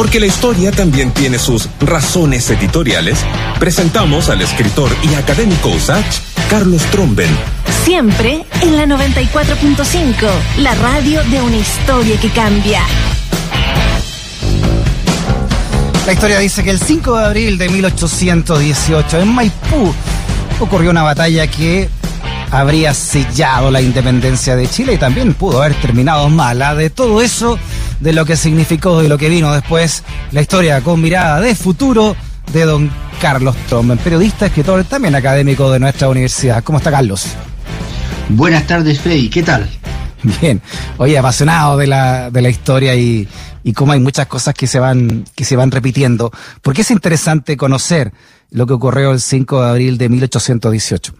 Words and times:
Porque 0.00 0.18
la 0.18 0.24
historia 0.24 0.72
también 0.72 1.12
tiene 1.12 1.38
sus 1.38 1.68
razones 1.78 2.48
editoriales, 2.48 3.18
presentamos 3.58 4.30
al 4.30 4.40
escritor 4.40 4.90
y 5.02 5.14
académico 5.14 5.68
USACH, 5.68 6.20
Carlos 6.48 6.80
Tromben. 6.84 7.28
Siempre 7.84 8.46
en 8.62 8.76
la 8.78 8.86
94.5, 8.86 10.26
la 10.60 10.74
radio 10.76 11.22
de 11.24 11.42
una 11.42 11.58
historia 11.58 12.18
que 12.18 12.30
cambia. 12.30 12.80
La 16.06 16.14
historia 16.14 16.38
dice 16.38 16.64
que 16.64 16.70
el 16.70 16.80
5 16.80 17.18
de 17.18 17.24
abril 17.26 17.58
de 17.58 17.68
1818 17.68 19.20
en 19.20 19.28
Maipú 19.28 19.94
ocurrió 20.60 20.92
una 20.92 21.02
batalla 21.02 21.46
que 21.46 21.90
habría 22.50 22.94
sellado 22.94 23.70
la 23.70 23.82
independencia 23.82 24.56
de 24.56 24.66
Chile 24.66 24.94
y 24.94 24.98
también 24.98 25.34
pudo 25.34 25.62
haber 25.62 25.74
terminado 25.74 26.30
mala. 26.30 26.74
De 26.74 26.88
todo 26.88 27.20
eso, 27.20 27.58
de 28.00 28.12
lo 28.12 28.24
que 28.24 28.36
significó 28.36 29.02
y 29.02 29.08
lo 29.08 29.18
que 29.18 29.28
vino 29.28 29.52
después, 29.52 30.02
la 30.32 30.40
historia 30.40 30.80
con 30.80 31.00
mirada 31.00 31.40
de 31.40 31.54
futuro 31.54 32.16
de 32.52 32.64
don 32.64 32.90
Carlos 33.20 33.54
Tromben, 33.68 33.98
periodista, 33.98 34.46
escritor, 34.46 34.82
también 34.84 35.14
académico 35.14 35.70
de 35.70 35.78
nuestra 35.78 36.08
universidad. 36.08 36.64
¿Cómo 36.64 36.78
está 36.78 36.90
Carlos? 36.90 37.26
Buenas 38.30 38.66
tardes, 38.66 39.00
Freddy. 39.00 39.28
¿Qué 39.28 39.42
tal? 39.42 39.68
Bien. 40.40 40.60
Oye, 40.98 41.18
apasionado 41.18 41.76
de 41.76 41.86
la, 41.86 42.30
de 42.30 42.42
la 42.42 42.48
historia 42.48 42.94
y, 42.94 43.28
y 43.62 43.72
cómo 43.72 43.92
hay 43.92 44.00
muchas 44.00 44.26
cosas 44.26 44.54
que 44.54 44.66
se 44.66 44.78
van, 44.78 45.24
que 45.34 45.44
se 45.44 45.56
van 45.56 45.70
repitiendo. 45.70 46.30
¿Por 46.62 46.74
qué 46.74 46.82
es 46.82 46.90
interesante 46.90 47.56
conocer 47.56 48.12
lo 48.50 48.66
que 48.66 48.72
ocurrió 48.72 49.12
el 49.12 49.20
5 49.20 49.62
de 49.62 49.70
abril 49.70 49.98
de 49.98 50.08
1818? 50.08 51.14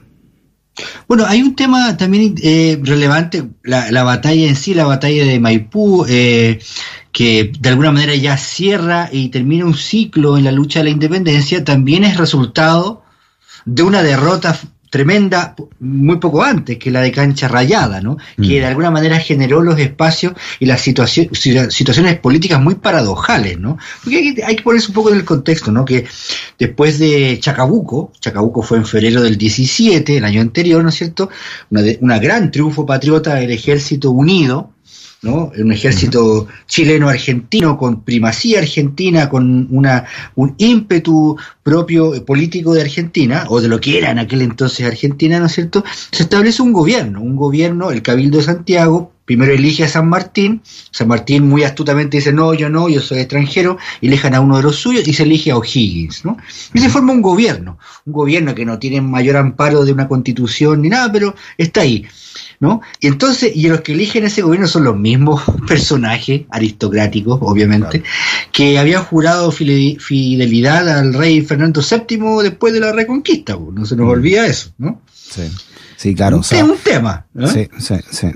Bueno, 1.09 1.27
hay 1.27 1.43
un 1.43 1.55
tema 1.55 1.97
también 1.97 2.34
eh, 2.43 2.79
relevante, 2.83 3.48
la, 3.62 3.91
la, 3.91 4.02
batalla 4.02 4.47
en 4.47 4.57
sí, 4.57 4.75
la 4.75 4.84
batalla 4.84 5.25
de 5.25 5.41
Maipú, 5.41 6.05
eh, 6.09 6.61
que 7.12 7.52
de 7.59 7.69
alguna 7.69 7.93
manera 7.93 8.15
ya 8.15 8.37
cierra 8.37 9.09
y 9.12 9.29
termina 9.29 9.65
un 9.65 9.74
ciclo 9.74 10.38
en 10.38 10.45
la 10.45 10.52
lucha 10.52 10.80
de 10.80 10.85
la 10.85 10.91
independencia, 10.91 11.65
también 11.65 12.05
es 12.05 12.16
resultado 12.16 13.02
de 13.65 13.82
una 13.82 14.02
derrota 14.02 14.59
tremenda 14.91 15.55
muy 15.79 16.16
poco 16.16 16.43
antes 16.43 16.77
que 16.77 16.91
la 16.91 17.01
de 17.01 17.13
cancha 17.13 17.46
rayada, 17.46 18.01
¿no? 18.01 18.19
Mm. 18.37 18.43
Que 18.43 18.60
de 18.60 18.66
alguna 18.66 18.91
manera 18.91 19.19
generó 19.21 19.63
los 19.63 19.79
espacios 19.79 20.35
y 20.59 20.66
las 20.66 20.80
situaciones, 20.80 21.38
situaciones 21.73 22.19
políticas 22.19 22.60
muy 22.60 22.74
paradojales, 22.74 23.59
¿no? 23.59 23.79
Porque 24.02 24.18
hay, 24.18 24.35
hay, 24.45 24.57
que 24.57 24.63
ponerse 24.63 24.88
un 24.88 24.95
poco 24.95 25.11
en 25.11 25.16
el 25.16 25.24
contexto, 25.24 25.71
¿no? 25.71 25.85
Que 25.85 26.07
después 26.59 26.99
de 26.99 27.38
Chacabuco, 27.41 28.13
Chacabuco 28.21 28.63
fue 28.63 28.79
en 28.79 28.85
febrero 28.85 29.23
del 29.23 29.38
17, 29.38 30.16
el 30.16 30.24
año 30.24 30.41
anterior, 30.41 30.83
¿no 30.83 30.88
es 30.88 30.96
cierto? 30.96 31.30
Una, 31.71 31.83
de, 31.83 31.99
una 32.01 32.18
gran 32.18 32.51
triunfo 32.51 32.85
patriota 32.85 33.37
del 33.37 33.52
ejército 33.52 34.11
unido, 34.11 34.73
¿no? 35.23 35.52
Un 35.57 35.73
ejército 35.73 36.49
chileno-argentino 36.66 37.76
con 37.76 38.02
primacía 38.02 38.60
argentina, 38.60 39.29
con 39.29 39.68
una, 39.71 40.07
un 40.35 40.54
ímpetu 40.59 41.37
propio 41.62 42.15
eh, 42.15 42.21
político 42.23 42.74
de 42.74 42.82
Argentina, 42.82 43.45
o 43.49 43.60
de 43.60 43.68
lo 43.68 43.80
que 43.80 43.99
era 43.99 44.10
en 44.10 44.18
aquel 44.18 44.43
entonces 44.43 44.87
Argentina, 44.87 45.38
¿no 45.38 45.46
es 45.46 45.52
cierto? 45.52 45.85
Se 46.10 46.23
establece 46.23 46.62
un 46.62 46.73
gobierno, 46.73 47.21
un 47.21 47.37
gobierno, 47.37 47.90
el 47.90 48.02
Cabildo 48.02 48.38
de 48.38 48.45
Santiago, 48.45 49.12
primero 49.30 49.52
elige 49.52 49.85
a 49.85 49.88
San 49.88 50.09
Martín, 50.09 50.60
San 50.90 51.07
Martín 51.07 51.49
muy 51.49 51.62
astutamente 51.62 52.16
dice, 52.16 52.32
no, 52.32 52.52
yo 52.52 52.68
no, 52.68 52.88
yo 52.88 53.01
soy 53.01 53.18
extranjero, 53.18 53.79
elijan 54.01 54.34
a 54.34 54.40
uno 54.40 54.57
de 54.57 54.65
los 54.65 54.77
suyos 54.77 55.07
y 55.07 55.12
se 55.12 55.23
elige 55.23 55.52
a 55.52 55.57
O'Higgins, 55.57 56.24
¿no? 56.24 56.37
Y 56.74 56.80
se 56.80 56.88
forma 56.88 57.12
un 57.12 57.23
gobierno, 57.23 57.79
un 58.07 58.12
gobierno 58.12 58.55
que 58.57 58.65
no 58.65 58.80
tiene 58.80 59.01
mayor 59.01 59.37
amparo 59.37 59.84
de 59.84 59.93
una 59.93 60.09
constitución 60.09 60.82
ni 60.82 60.88
nada, 60.88 61.12
pero 61.12 61.37
está 61.57 61.82
ahí. 61.82 62.07
¿No? 62.61 62.83
Y 63.01 63.07
entonces, 63.07 63.53
y 63.55 63.69
los 63.69 63.80
que 63.80 63.93
eligen 63.93 64.25
ese 64.25 64.43
gobierno 64.43 64.69
son 64.69 64.84
los 64.84 64.97
mismos 64.97 65.43
personajes 65.69 66.43
aristocráticos, 66.50 67.39
obviamente, 67.43 68.03
claro. 68.03 68.50
que 68.53 68.78
habían 68.78 69.03
jurado 69.03 69.50
fidelidad 69.50 70.89
al 70.89 71.15
rey 71.15 71.41
Fernando 71.41 71.81
VII 71.81 72.43
después 72.43 72.72
de 72.72 72.81
la 72.81 72.93
reconquista, 72.93 73.59
no 73.59 73.84
se 73.84 73.97
nos 73.97 74.06
mm. 74.06 74.11
olvida 74.11 74.47
eso, 74.47 74.71
¿no? 74.78 75.00
Sí, 75.12 75.50
sí 75.97 76.15
claro. 76.15 76.37
Un, 76.37 76.41
o 76.41 76.45
sea, 76.45 76.65
un 76.65 76.77
tema. 76.77 77.27
¿no? 77.33 77.49
Sí, 77.49 77.69
sí, 77.79 77.95
sí. 78.11 78.29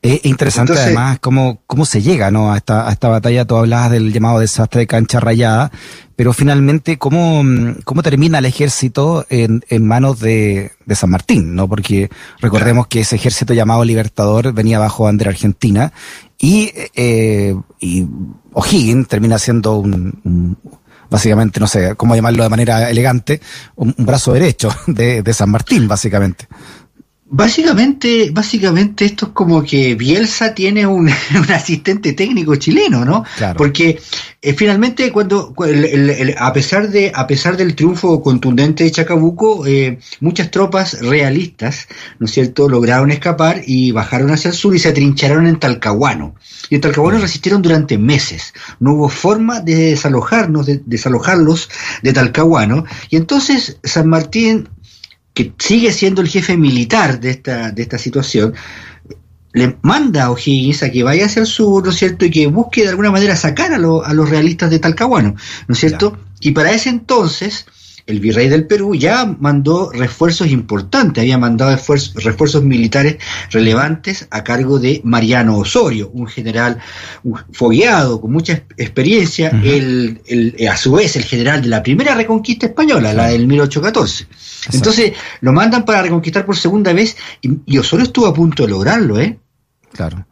Es 0.00 0.24
interesante 0.24 0.72
Entonces, 0.72 0.86
además 0.86 1.18
cómo, 1.20 1.62
cómo 1.66 1.84
se 1.84 2.02
llega 2.02 2.30
¿no? 2.30 2.52
a, 2.52 2.56
esta, 2.56 2.88
a 2.88 2.92
esta 2.92 3.08
batalla. 3.08 3.44
Tú 3.44 3.56
hablabas 3.56 3.90
del 3.90 4.12
llamado 4.12 4.38
desastre 4.38 4.80
de 4.80 4.86
cancha 4.86 5.20
rayada, 5.20 5.70
pero 6.16 6.32
finalmente 6.32 6.98
cómo, 6.98 7.42
cómo 7.84 8.02
termina 8.02 8.38
el 8.38 8.44
ejército 8.44 9.26
en, 9.28 9.64
en 9.68 9.86
manos 9.86 10.20
de, 10.20 10.72
de, 10.86 10.94
San 10.94 11.10
Martín, 11.10 11.54
¿no? 11.54 11.68
Porque 11.68 12.10
recordemos 12.40 12.86
que 12.86 13.00
ese 13.00 13.16
ejército 13.16 13.54
llamado 13.54 13.84
Libertador 13.84 14.52
venía 14.52 14.78
bajo 14.78 15.04
bandera 15.04 15.30
argentina 15.30 15.92
y, 16.38 16.72
eh, 16.94 17.54
y 17.80 18.06
O'Higgins 18.52 19.08
termina 19.08 19.38
siendo 19.38 19.76
un, 19.78 20.20
un 20.24 20.58
básicamente, 21.10 21.60
no 21.60 21.66
sé 21.66 21.94
cómo 21.96 22.14
llamarlo 22.14 22.42
de 22.42 22.48
manera 22.48 22.90
elegante, 22.90 23.40
un, 23.76 23.94
un 23.96 24.06
brazo 24.06 24.32
derecho 24.32 24.70
de, 24.86 25.22
de 25.22 25.34
San 25.34 25.50
Martín, 25.50 25.88
básicamente. 25.88 26.46
Básicamente, 27.30 28.30
básicamente 28.32 29.04
esto 29.04 29.26
es 29.26 29.32
como 29.32 29.62
que 29.62 29.94
Bielsa 29.94 30.54
tiene 30.54 30.86
un, 30.86 31.08
un 31.34 31.52
asistente 31.52 32.14
técnico 32.14 32.56
chileno, 32.56 33.04
¿no? 33.04 33.22
Claro. 33.36 33.58
Porque 33.58 34.00
eh, 34.40 34.54
finalmente 34.54 35.12
cuando 35.12 35.52
el, 35.66 35.84
el, 35.84 36.10
el, 36.10 36.34
a 36.38 36.52
pesar 36.54 36.88
de 36.88 37.12
a 37.14 37.26
pesar 37.26 37.58
del 37.58 37.74
triunfo 37.74 38.22
contundente 38.22 38.84
de 38.84 38.90
Chacabuco, 38.90 39.66
eh, 39.66 39.98
muchas 40.20 40.50
tropas 40.50 41.02
realistas, 41.02 41.86
¿no 42.18 42.24
es 42.26 42.32
cierto?, 42.32 42.68
lograron 42.68 43.10
escapar 43.10 43.60
y 43.66 43.92
bajaron 43.92 44.30
hacia 44.30 44.48
el 44.48 44.54
sur 44.54 44.74
y 44.74 44.78
se 44.78 44.88
atrincheraron 44.88 45.46
en 45.46 45.58
Talcahuano. 45.58 46.34
Y 46.70 46.76
en 46.76 46.80
Talcahuano 46.80 47.18
resistieron 47.18 47.60
durante 47.60 47.98
meses. 47.98 48.54
No 48.80 48.94
hubo 48.94 49.08
forma 49.08 49.60
de 49.60 49.90
desalojarnos, 49.90 50.66
de 50.66 50.80
desalojarlos 50.86 51.68
de 52.02 52.12
Talcahuano. 52.12 52.84
Y 53.10 53.16
entonces 53.16 53.78
San 53.82 54.08
Martín 54.08 54.68
que 55.38 55.52
sigue 55.56 55.92
siendo 55.92 56.20
el 56.20 56.26
jefe 56.26 56.56
militar 56.56 57.20
de 57.20 57.30
esta, 57.30 57.70
de 57.70 57.82
esta 57.82 57.96
situación, 57.96 58.54
le 59.52 59.76
manda 59.82 60.24
a 60.24 60.30
O'Higgins 60.32 60.82
a 60.82 60.90
que 60.90 61.04
vaya 61.04 61.26
hacia 61.26 61.38
el 61.38 61.46
sur, 61.46 61.84
¿no 61.84 61.90
es 61.90 61.96
cierto? 61.96 62.24
Y 62.24 62.30
que 62.32 62.48
busque 62.48 62.82
de 62.82 62.88
alguna 62.88 63.12
manera 63.12 63.36
sacar 63.36 63.72
a, 63.72 63.78
lo, 63.78 64.04
a 64.04 64.12
los 64.14 64.28
realistas 64.28 64.68
de 64.68 64.80
Talcahuano, 64.80 65.36
¿no 65.68 65.72
es 65.72 65.78
cierto? 65.78 66.14
Ya. 66.16 66.48
Y 66.48 66.50
para 66.50 66.72
ese 66.72 66.88
entonces, 66.88 67.66
el 68.08 68.20
virrey 68.20 68.48
del 68.48 68.66
Perú 68.66 68.94
ya 68.94 69.26
mandó 69.38 69.90
refuerzos 69.92 70.48
importantes, 70.48 71.20
había 71.20 71.36
mandado 71.36 71.72
refuerzos, 71.72 72.24
refuerzos 72.24 72.62
militares 72.62 73.18
relevantes 73.50 74.26
a 74.30 74.42
cargo 74.42 74.78
de 74.78 75.02
Mariano 75.04 75.58
Osorio, 75.58 76.10
un 76.14 76.26
general 76.26 76.78
fogueado, 77.52 78.18
con 78.22 78.32
mucha 78.32 78.64
experiencia, 78.78 79.50
uh 79.52 79.56
-huh. 79.56 79.76
el, 79.76 80.22
el, 80.26 80.68
a 80.68 80.76
su 80.78 80.92
vez 80.92 81.16
el 81.16 81.24
general 81.24 81.60
de 81.60 81.68
la 81.68 81.82
primera 81.82 82.14
reconquista 82.14 82.64
española, 82.66 83.12
la 83.12 83.28
del 83.28 83.46
1814. 83.46 84.24
Exacto. 84.24 84.76
Entonces 84.76 85.12
lo 85.42 85.52
mandan 85.52 85.84
para 85.84 86.00
reconquistar 86.00 86.46
por 86.46 86.56
segunda 86.56 86.94
vez 86.94 87.14
y, 87.42 87.50
y 87.66 87.76
Osorio 87.76 88.04
estuvo 88.04 88.26
a 88.26 88.32
punto 88.32 88.62
de 88.62 88.70
lograrlo, 88.70 89.20
¿eh? 89.20 89.38
Claro. 89.92 90.26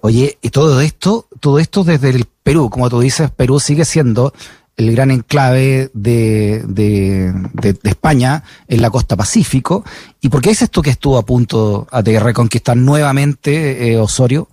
Oye, 0.00 0.38
y 0.42 0.50
todo 0.50 0.80
esto, 0.80 1.26
todo 1.40 1.58
esto 1.58 1.82
desde 1.82 2.10
el 2.10 2.24
Perú, 2.44 2.70
como 2.70 2.88
tú 2.88 3.00
dices, 3.00 3.32
Perú 3.32 3.58
sigue 3.58 3.84
siendo 3.84 4.32
el 4.76 4.92
gran 4.92 5.10
enclave 5.10 5.90
de, 5.94 6.62
de, 6.66 7.32
de, 7.52 7.72
de, 7.72 7.90
España 7.90 8.42
en 8.68 8.82
la 8.82 8.90
costa 8.90 9.16
Pacífico. 9.16 9.84
¿Y 10.20 10.28
por 10.28 10.42
qué 10.42 10.50
dices 10.50 10.70
tú 10.70 10.82
que 10.82 10.90
estuvo 10.90 11.16
a 11.16 11.24
punto 11.24 11.86
de 12.02 12.20
reconquistar 12.20 12.76
nuevamente 12.76 13.92
eh, 13.92 13.98
Osorio? 13.98 14.48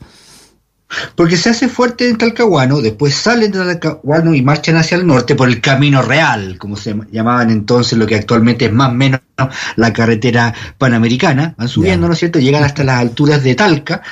Porque 1.15 1.37
se 1.37 1.49
hace 1.49 1.67
fuerte 1.67 2.07
en 2.07 2.17
Talcahuano, 2.17 2.79
después 2.79 3.15
salen 3.15 3.51
de 3.51 3.59
Talcahuano 3.59 4.33
y 4.33 4.41
marchan 4.41 4.77
hacia 4.77 4.97
el 4.97 5.07
norte 5.07 5.35
por 5.35 5.49
el 5.49 5.59
Camino 5.59 6.01
Real, 6.01 6.57
como 6.59 6.77
se 6.77 6.95
llamaban 7.11 7.49
entonces, 7.49 7.97
lo 7.97 8.05
que 8.05 8.15
actualmente 8.15 8.65
es 8.65 8.73
más 8.73 8.89
o 8.89 8.93
menos 8.93 9.21
la 9.75 9.91
carretera 9.91 10.53
panamericana. 10.77 11.55
Van 11.57 11.67
subiendo, 11.67 12.01
yeah. 12.01 12.07
¿no 12.07 12.13
es 12.13 12.19
cierto? 12.19 12.39
Llegan 12.39 12.63
hasta 12.63 12.83
las 12.83 12.99
alturas 12.99 13.43
de 13.43 13.55
Talca 13.55 14.03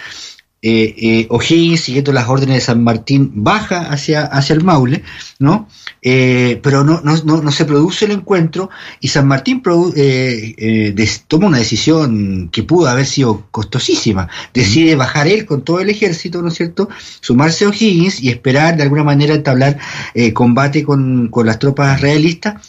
eh, 0.61 0.93
eh, 0.97 1.27
O'Higgins, 1.29 1.81
siguiendo 1.81 2.11
las 2.11 2.29
órdenes 2.29 2.55
de 2.55 2.61
San 2.61 2.83
Martín, 2.83 3.31
baja 3.35 3.91
hacia, 3.91 4.21
hacia 4.23 4.53
el 4.53 4.63
Maule, 4.63 5.03
¿no? 5.39 5.67
Eh, 6.03 6.59
pero 6.63 6.83
no, 6.83 7.01
no, 7.03 7.15
no, 7.23 7.41
no, 7.43 7.51
se 7.51 7.65
produce 7.65 8.05
el 8.05 8.11
encuentro 8.11 8.71
y 8.99 9.09
San 9.09 9.27
Martín 9.27 9.61
eh, 9.95 10.93
des, 10.95 11.25
toma 11.27 11.47
una 11.47 11.59
decisión 11.59 12.49
que 12.51 12.63
pudo 12.63 12.87
haber 12.87 13.05
sido 13.05 13.47
costosísima. 13.51 14.27
Decide 14.53 14.95
bajar 14.95 15.27
él 15.27 15.45
con 15.45 15.63
todo 15.63 15.79
el 15.79 15.89
ejército, 15.89 16.41
¿no 16.41 16.47
es 16.47 16.55
cierto? 16.55 16.89
Sumarse 17.19 17.65
a 17.65 17.69
O'Higgins 17.69 18.21
y 18.21 18.29
esperar 18.29 18.77
de 18.77 18.83
alguna 18.83 19.03
manera 19.03 19.35
entablar 19.35 19.77
eh, 20.15 20.33
combate 20.33 20.83
con, 20.83 21.27
con 21.29 21.45
las 21.45 21.59
tropas 21.59 22.01
realistas, 22.01 22.67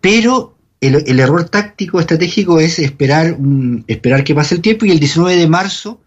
pero 0.00 0.54
el, 0.80 1.02
el, 1.06 1.20
error 1.20 1.44
táctico 1.48 1.98
estratégico 1.98 2.60
es 2.60 2.78
esperar, 2.78 3.32
um, 3.32 3.82
esperar 3.86 4.24
que 4.24 4.34
pase 4.34 4.54
el 4.54 4.60
tiempo 4.60 4.84
y 4.86 4.90
el 4.90 5.00
19 5.00 5.36
de 5.36 5.48
marzo 5.48 6.00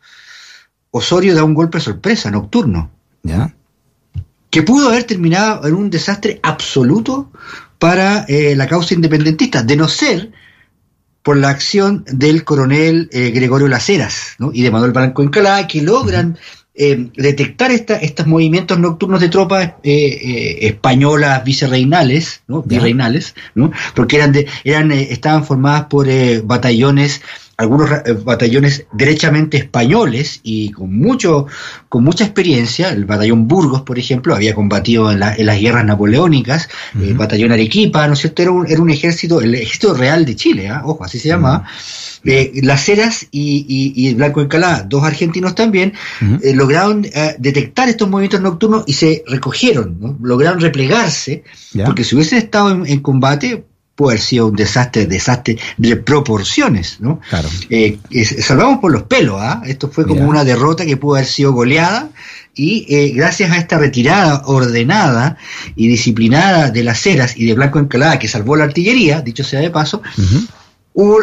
Osorio 0.91 1.33
da 1.33 1.43
un 1.43 1.53
golpe 1.53 1.79
sorpresa 1.79 2.29
nocturno. 2.29 2.91
¿Ya? 3.23 3.53
Que 4.49 4.63
pudo 4.63 4.89
haber 4.89 5.05
terminado 5.05 5.65
en 5.65 5.75
un 5.75 5.89
desastre 5.89 6.39
absoluto 6.43 7.31
para 7.79 8.25
eh, 8.27 8.55
la 8.55 8.67
causa 8.67 8.93
independentista, 8.93 9.63
de 9.63 9.75
no 9.77 9.87
ser 9.87 10.31
por 11.23 11.37
la 11.37 11.49
acción 11.49 12.03
del 12.07 12.43
coronel 12.43 13.09
eh, 13.11 13.31
Gregorio 13.31 13.67
¿no? 14.39 14.51
y 14.53 14.63
de 14.63 14.71
Manuel 14.71 14.91
Blanco 14.91 15.21
Encalá, 15.21 15.67
que 15.67 15.81
logran 15.81 16.37
eh, 16.73 17.09
detectar 17.15 17.71
esta, 17.71 17.97
estos 17.97 18.27
movimientos 18.27 18.79
nocturnos 18.79 19.19
de 19.19 19.29
tropas 19.29 19.73
eh, 19.83 20.59
españolas 20.61 21.43
vicerreinales, 21.43 22.41
¿no? 22.47 22.63
virreinales, 22.63 23.35
¿no? 23.55 23.71
porque 23.93 24.15
eran 24.17 24.31
de, 24.31 24.47
eran, 24.63 24.91
estaban 24.91 25.45
formadas 25.45 25.85
por 25.85 26.07
batallones 26.43 27.21
algunos 27.61 27.89
batallones 28.23 28.85
derechamente 28.91 29.57
españoles 29.57 30.39
y 30.43 30.71
con 30.71 30.97
mucho 30.97 31.47
con 31.89 32.03
mucha 32.03 32.23
experiencia. 32.23 32.89
El 32.89 33.05
batallón 33.05 33.47
Burgos 33.47 33.81
por 33.81 33.99
ejemplo 33.99 34.35
había 34.35 34.53
combatido 34.53 35.11
en, 35.11 35.19
las 35.19 35.59
guerras 35.59 35.85
napoleónicas 35.85 36.69
el 36.95 37.13
batallón 37.15 37.51
Arequipa 37.51 38.07
no 38.07 38.13
es 38.13 38.19
cierto 38.19 38.41
era 38.41 38.51
un, 38.51 38.69
era 38.69 38.81
un 38.81 38.89
ejército 38.89 39.41
el 39.41 39.55
ejército 39.55 39.93
real 39.93 40.25
de 40.25 40.35
Chile 40.35 40.69
¿ah? 40.69 40.81
ojo 40.85 41.03
así 41.03 41.19
se 41.19 41.29
llamaba 41.29 41.65
eh, 42.23 42.51
Las 42.63 42.87
Heras 42.87 43.27
y, 43.31 43.65
y, 43.95 44.13
Blanco 44.13 44.41
Encalada, 44.41 44.83
dos 44.83 45.03
argentinos 45.03 45.55
también, 45.55 45.93
eh, 46.43 46.53
lograron 46.53 47.03
eh, 47.05 47.35
detectar 47.39 47.89
estos 47.89 48.09
movimientos 48.09 48.41
nocturnos 48.41 48.83
y 48.85 48.93
se 48.93 49.23
recogieron, 49.25 50.17
lograron 50.21 50.59
replegarse, 50.59 51.43
porque 51.83 52.03
si 52.03 52.15
hubiesen 52.15 52.37
estado 52.37 52.85
en, 52.85 52.99
combate, 52.99 53.63
puede 54.01 54.15
haber 54.15 54.25
sido 54.25 54.47
un 54.47 54.55
desastre, 54.55 55.05
desastre 55.05 55.59
de 55.77 55.95
proporciones, 55.95 56.97
¿no? 56.99 57.19
Claro. 57.29 57.47
salvamos 58.41 58.79
por 58.79 58.91
los 58.91 59.03
pelos, 59.03 59.37
¿ah? 59.39 59.61
Esto 59.65 59.89
fue 59.89 60.07
como 60.07 60.27
una 60.27 60.43
derrota 60.43 60.85
que 60.85 60.97
pudo 60.97 61.17
haber 61.17 61.27
sido 61.27 61.53
goleada 61.53 62.09
y 62.55 63.11
gracias 63.11 63.51
a 63.51 63.57
esta 63.57 63.77
retirada 63.77 64.41
ordenada 64.45 65.37
y 65.75 65.87
disciplinada 65.87 66.71
de 66.71 66.83
las 66.83 67.05
Heras 67.05 67.37
y 67.37 67.45
de 67.45 67.53
Blanco 67.53 67.77
Encalada 67.77 68.17
que 68.17 68.27
salvó 68.27 68.55
la 68.55 68.63
artillería, 68.63 69.21
dicho 69.21 69.43
sea 69.43 69.59
de 69.59 69.69
paso, 69.69 70.01
hubo 70.93 71.19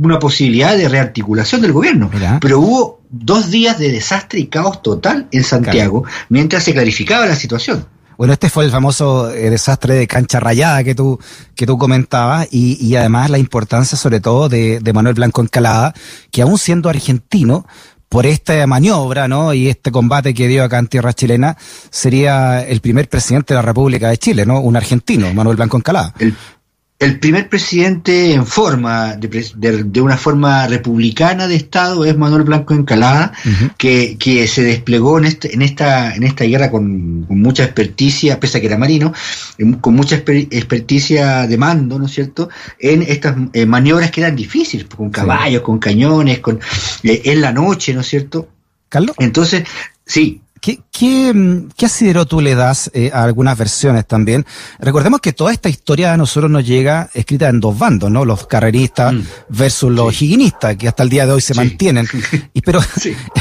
una 0.00 0.20
posibilidad 0.20 0.76
de 0.76 0.88
rearticulación 0.88 1.60
del 1.62 1.72
gobierno, 1.72 2.10
pero 2.40 2.60
hubo 2.60 3.00
dos 3.10 3.50
días 3.50 3.76
de 3.78 3.90
desastre 3.90 4.38
y 4.38 4.46
caos 4.46 4.82
total 4.82 5.26
en 5.32 5.42
Santiago 5.42 6.04
mientras 6.28 6.62
se 6.62 6.72
clarificaba 6.72 7.26
la 7.26 7.34
situación. 7.34 7.84
Bueno, 8.20 8.34
este 8.34 8.50
fue 8.50 8.66
el 8.66 8.70
famoso 8.70 9.30
eh, 9.30 9.48
desastre 9.48 9.94
de 9.94 10.06
cancha 10.06 10.40
rayada 10.40 10.84
que 10.84 10.94
tú, 10.94 11.18
que 11.56 11.64
tú 11.64 11.78
comentabas 11.78 12.46
y, 12.50 12.76
y 12.78 12.94
además 12.96 13.30
la 13.30 13.38
importancia 13.38 13.96
sobre 13.96 14.20
todo 14.20 14.50
de, 14.50 14.78
de 14.78 14.92
Manuel 14.92 15.14
Blanco 15.14 15.40
Encalada, 15.40 15.94
que 16.30 16.42
aún 16.42 16.58
siendo 16.58 16.90
argentino, 16.90 17.64
por 18.10 18.26
esta 18.26 18.66
maniobra, 18.66 19.26
¿no? 19.26 19.54
Y 19.54 19.68
este 19.68 19.90
combate 19.90 20.34
que 20.34 20.48
dio 20.48 20.64
acá 20.64 20.78
en 20.80 20.88
tierra 20.88 21.14
chilena, 21.14 21.56
sería 21.88 22.62
el 22.62 22.82
primer 22.82 23.08
presidente 23.08 23.54
de 23.54 23.58
la 23.58 23.62
República 23.62 24.10
de 24.10 24.18
Chile, 24.18 24.44
¿no? 24.44 24.60
Un 24.60 24.76
argentino, 24.76 25.32
Manuel 25.32 25.56
Blanco 25.56 25.78
Encalada 25.78 26.12
el 26.18 26.36
primer 27.18 27.48
presidente 27.48 28.34
en 28.34 28.44
forma, 28.46 29.16
de, 29.16 30.00
una 30.02 30.18
forma 30.18 30.66
republicana 30.66 31.48
de 31.48 31.56
Estado, 31.56 32.04
es 32.04 32.16
Manuel 32.16 32.42
Blanco 32.42 32.74
Encalada, 32.74 33.32
que, 33.78 34.18
que, 34.18 34.46
se 34.46 34.62
desplegó 34.62 35.18
en, 35.18 35.24
este, 35.24 35.54
en, 35.54 35.62
esta, 35.62 36.14
en 36.14 36.24
esta 36.24 36.44
guerra 36.44 36.70
con, 36.70 37.26
mucha 37.28 37.64
experticia, 37.64 38.38
pese 38.38 38.58
a 38.58 38.60
que 38.60 38.66
era 38.66 38.76
marino, 38.76 39.14
con 39.80 39.94
mucha 39.94 40.16
experticia 40.16 41.46
de 41.46 41.56
mando, 41.56 41.98
¿no 41.98 42.04
es 42.04 42.12
cierto?, 42.12 42.50
en 42.78 43.02
estas 43.02 43.34
eh, 43.54 43.64
maniobras 43.64 44.10
que 44.10 44.20
eran 44.20 44.36
difíciles, 44.36 44.86
con 44.94 45.08
caballos, 45.08 45.62
con 45.62 45.78
cañones, 45.78 46.40
con 46.40 46.60
eh, 47.02 47.22
en 47.24 47.40
la 47.40 47.52
noche, 47.52 47.94
¿no 47.94 48.02
es 48.02 48.08
cierto? 48.08 48.48
Carlos. 48.90 49.16
Entonces, 49.18 49.64
sí, 50.04 50.42
¿Qué, 50.60 50.80
qué, 50.92 51.64
qué 51.76 51.86
asidero 51.86 52.26
tú 52.26 52.40
le 52.40 52.54
das 52.54 52.90
eh, 52.92 53.10
a 53.14 53.24
algunas 53.24 53.56
versiones 53.56 54.06
también? 54.06 54.44
Recordemos 54.78 55.20
que 55.20 55.32
toda 55.32 55.52
esta 55.52 55.68
historia 55.68 56.12
a 56.12 56.16
nosotros 56.16 56.50
nos 56.50 56.66
llega 56.66 57.08
escrita 57.14 57.48
en 57.48 57.60
dos 57.60 57.78
bandos, 57.78 58.10
¿no? 58.10 58.24
Los 58.24 58.46
carreristas 58.46 59.14
mm. 59.14 59.22
versus 59.48 59.90
los 59.90 60.20
higuinistas, 60.20 60.76
que 60.76 60.88
hasta 60.88 61.02
el 61.02 61.08
día 61.08 61.26
de 61.26 61.32
hoy 61.32 61.40
se 61.40 61.54
mantienen. 61.54 62.06
Y 62.52 62.62
pero 62.62 62.80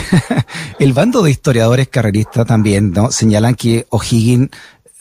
el 0.80 0.94
bando 0.94 1.22
de 1.22 1.32
historiadores 1.32 1.88
carreristas 1.88 2.46
también, 2.46 2.92
¿no? 2.92 3.12
Señalan 3.12 3.56
que 3.56 3.86
O'Higgins 3.90 4.50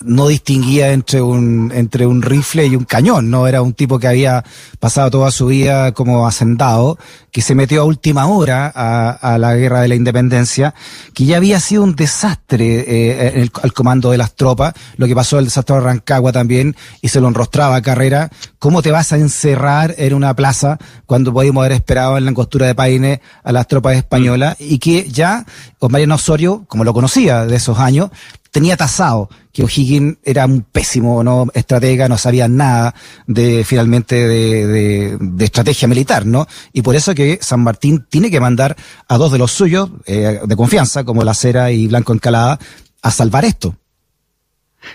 no 0.01 0.29
distinguía 0.29 0.93
entre 0.93 1.21
un, 1.21 1.73
entre 1.75 2.07
un 2.07 2.23
rifle 2.23 2.67
y 2.67 2.77
un 2.77 2.85
cañón, 2.85 3.31
¿no? 3.31 3.49
Era 3.49 3.63
un 3.63 3.73
tipo 3.73 3.99
que 3.99 4.07
había 4.07 4.45
pasado 4.79 5.11
toda 5.11 5.31
su 5.33 5.47
vida 5.47 5.93
como 5.93 6.27
hacendado, 6.27 6.99
que 7.33 7.43
se 7.43 7.57
metió 7.57 7.83
a 7.83 7.85
última 7.85 8.27
hora 8.27 8.73
a, 8.75 9.39
la 9.39 9.55
guerra 9.57 9.81
de 9.81 9.89
la 9.89 9.97
independencia, 9.97 10.75
que 11.15 11.25
ya 11.25 11.37
había 11.37 11.59
sido 11.59 11.83
un 11.83 11.97
desastre 11.97 12.85
eh, 12.87 13.51
al 13.61 13.73
comando 13.73 14.13
de 14.13 14.19
las 14.19 14.35
tropas, 14.35 14.75
lo 14.97 15.07
que 15.07 15.17
pasó 15.17 15.39
el 15.39 15.47
desastre 15.47 15.77
de 15.77 15.83
Rancagua 15.83 16.33
también, 16.33 16.77
y 17.03 17.09
se 17.09 17.21
lo 17.21 17.27
enrostraba 17.27 17.77
a 17.77 17.83
Carrera. 17.83 18.31
¿Cómo 18.61 18.83
te 18.83 18.93
vas 18.93 19.13
a 19.13 19.17
encerrar 19.17 19.95
en 19.99 20.15
una 20.15 20.35
plaza 20.35 20.79
cuando 21.07 21.33
podíamos 21.33 21.63
haber 21.63 21.73
esperado 21.73 22.17
en 22.19 22.25
la 22.25 22.31
angostura 22.31 22.67
de 22.67 22.75
Paine 22.75 23.21
a 23.43 23.51
las 23.53 23.67
tropas 23.67 23.97
españolas? 23.97 24.57
Y 24.61 24.79
que 24.79 25.09
ya 25.11 25.45
Mariano 25.89 26.17
Osorio, 26.17 26.65
como 26.69 26.85
lo 26.85 26.93
conocía 26.93 27.47
de 27.47 27.57
esos 27.57 27.79
años, 27.79 28.11
tenía 28.51 28.77
tasado 28.77 29.29
que 29.53 29.65
O'Higgins 29.65 30.19
era 30.25 30.47
un 30.47 30.63
pésimo 30.63 31.25
¿no? 31.25 31.47
estratega, 31.53 32.09
no 32.09 32.17
sabía 32.17 32.49
nada 32.49 32.95
de 33.27 33.65
finalmente 33.65 34.15
de, 34.29 35.17
de, 35.19 35.45
estrategia 35.45 35.89
militar, 35.89 36.27
¿no? 36.27 36.47
Y 36.73 36.83
por 36.83 36.95
eso 36.95 37.15
que 37.15 37.39
San 37.43 37.61
Martín 37.61 38.07
tiene 38.09 38.31
que 38.31 38.41
mandar 38.41 38.77
a 39.09 39.19
dos 39.19 39.33
de 39.33 39.39
los 39.39 39.51
suyos 39.51 39.91
eh, 40.07 40.41
de 40.45 40.57
confianza, 40.57 41.05
como 41.05 41.25
La 41.25 41.35
Cera 41.35 41.73
y 41.73 41.89
Blanco 41.89 42.13
Encalada, 42.13 42.59
a 43.03 43.11
salvar 43.11 43.45
esto. 43.45 43.75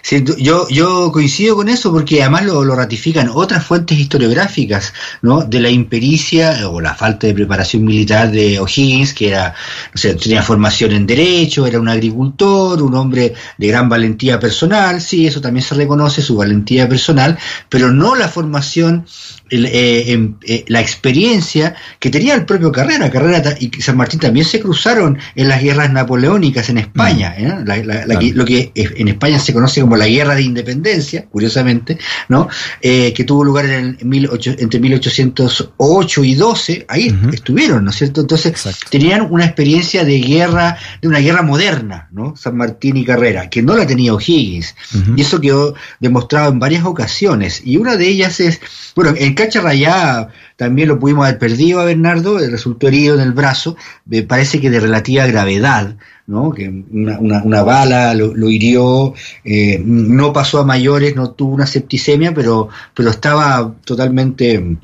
Sí, 0.02 0.24
yo, 0.38 0.68
yo 0.70 1.12
coincido 1.12 1.56
con 1.56 1.70
eso 1.70 1.92
porque 1.92 2.22
además 2.22 2.46
lo, 2.46 2.76
ratifican 2.76 3.30
otras 3.34 3.66
fuentes 3.66 3.98
historiográficas, 3.98 4.94
¿no? 5.22 5.42
De 5.42 5.60
la 5.60 5.70
impericia 5.70 6.70
o 6.70 6.82
la 6.82 6.96
falta 6.96 7.28
de 7.28 7.34
preparación 7.34 7.84
militar 7.84 8.32
de 8.32 8.60
O'Higgins, 8.60 9.14
que 9.14 9.30
era, 9.30 9.54
o 9.94 9.98
sea, 9.98 10.16
tenía 10.16 10.42
formación 10.42 10.92
en 10.92 11.06
derecho, 11.06 11.68
era 11.68 11.80
un 11.80 11.90
agricultor, 11.90 12.82
un 12.82 12.96
hombre 12.96 13.34
de 13.58 13.68
gran 13.68 13.88
valentía 13.90 14.40
personal, 14.40 15.02
sí, 15.02 15.28
eso 15.28 15.42
también 15.42 15.64
se 15.64 15.76
reconoce, 15.76 16.22
su 16.22 16.38
valentía 16.38 16.88
personal, 16.90 17.38
pero 17.70 17.92
no 17.92 18.16
la 18.16 18.28
formación 18.28 19.06
eh, 19.50 20.34
eh, 20.48 20.66
la 20.68 20.82
experiencia 20.82 21.76
que 22.00 22.10
tenía 22.10 22.34
el 22.34 22.46
propio 22.46 22.72
Carrera. 22.72 23.12
Carrera 23.12 23.56
y 23.60 23.70
San 23.82 23.98
Martín 23.98 24.20
también 24.20 24.46
se 24.46 24.60
cruzaron 24.60 25.20
en 25.36 25.48
las 25.48 25.62
guerras 25.62 25.92
napoleónicas 25.92 26.70
en 26.70 26.80
España, 26.80 27.36
mm. 27.38 27.70
¿eh? 27.72 28.32
lo 28.34 28.46
que 28.46 28.72
en 28.74 29.08
España 29.08 29.40
se 29.40 29.54
conoce 29.54 29.73
como 29.82 29.98
la 29.98 30.08
Guerra 30.08 30.36
de 30.36 30.44
Independencia, 30.44 31.26
curiosamente, 31.26 31.98
¿no? 32.30 32.48
que 32.82 33.24
tuvo 33.26 33.44
lugar 33.44 33.66
en 33.66 33.98
entre 34.00 34.80
1808 34.80 36.24
y 36.24 36.36
12, 36.36 36.86
ahí 36.88 37.16
estuvieron, 37.32 37.86
¿no 37.86 37.92
es 37.92 37.98
cierto? 37.98 38.22
Entonces 38.22 38.54
tenían 38.90 39.28
una 39.30 39.46
experiencia 39.46 40.04
de 40.04 40.20
guerra, 40.20 40.78
de 41.02 41.08
una 41.08 41.20
guerra 41.20 41.42
moderna, 41.42 42.10
¿no? 42.12 42.36
San 42.36 42.58
Martín 42.58 42.98
y 42.98 43.06
Carrera, 43.06 43.50
que 43.50 43.62
no 43.62 43.76
la 43.76 43.88
tenía 43.88 44.14
O'Higgins, 44.14 44.76
y 45.16 45.22
eso 45.22 45.40
quedó 45.42 45.76
demostrado 46.00 46.52
en 46.52 46.60
varias 46.60 46.86
ocasiones, 46.86 47.62
y 47.64 47.78
una 47.78 47.96
de 47.96 48.08
ellas 48.08 48.40
es, 48.40 48.60
bueno, 48.96 49.14
en 49.18 49.34
Cacha 49.34 49.62
Rayá 49.62 50.28
también 50.56 50.88
lo 50.88 51.00
pudimos 51.00 51.26
haber 51.26 51.40
perdido 51.40 51.80
a 51.80 51.86
Bernardo, 51.86 52.38
resultó 52.38 52.88
herido 52.88 53.16
en 53.16 53.22
el 53.22 53.34
brazo, 53.34 53.76
me 54.06 54.24
parece 54.24 54.62
que 54.62 54.70
de 54.70 54.80
relativa 54.80 55.26
gravedad, 55.26 55.96
¿no? 56.28 56.52
que 56.52 56.70
una, 56.70 57.64
bala 57.64 58.14
lo, 58.14 58.50
hirió, 58.50 59.14
eh, 59.44 59.82
no 59.84 60.32
pasó 60.32 60.60
a 60.60 60.66
mayores, 60.66 61.16
no 61.16 61.32
tuvo 61.32 61.54
una 61.54 61.68
septicemia, 61.68 62.34
pero, 62.34 62.70
pero 62.94 63.10
estaba 63.10 63.74
totalmente 63.84 64.78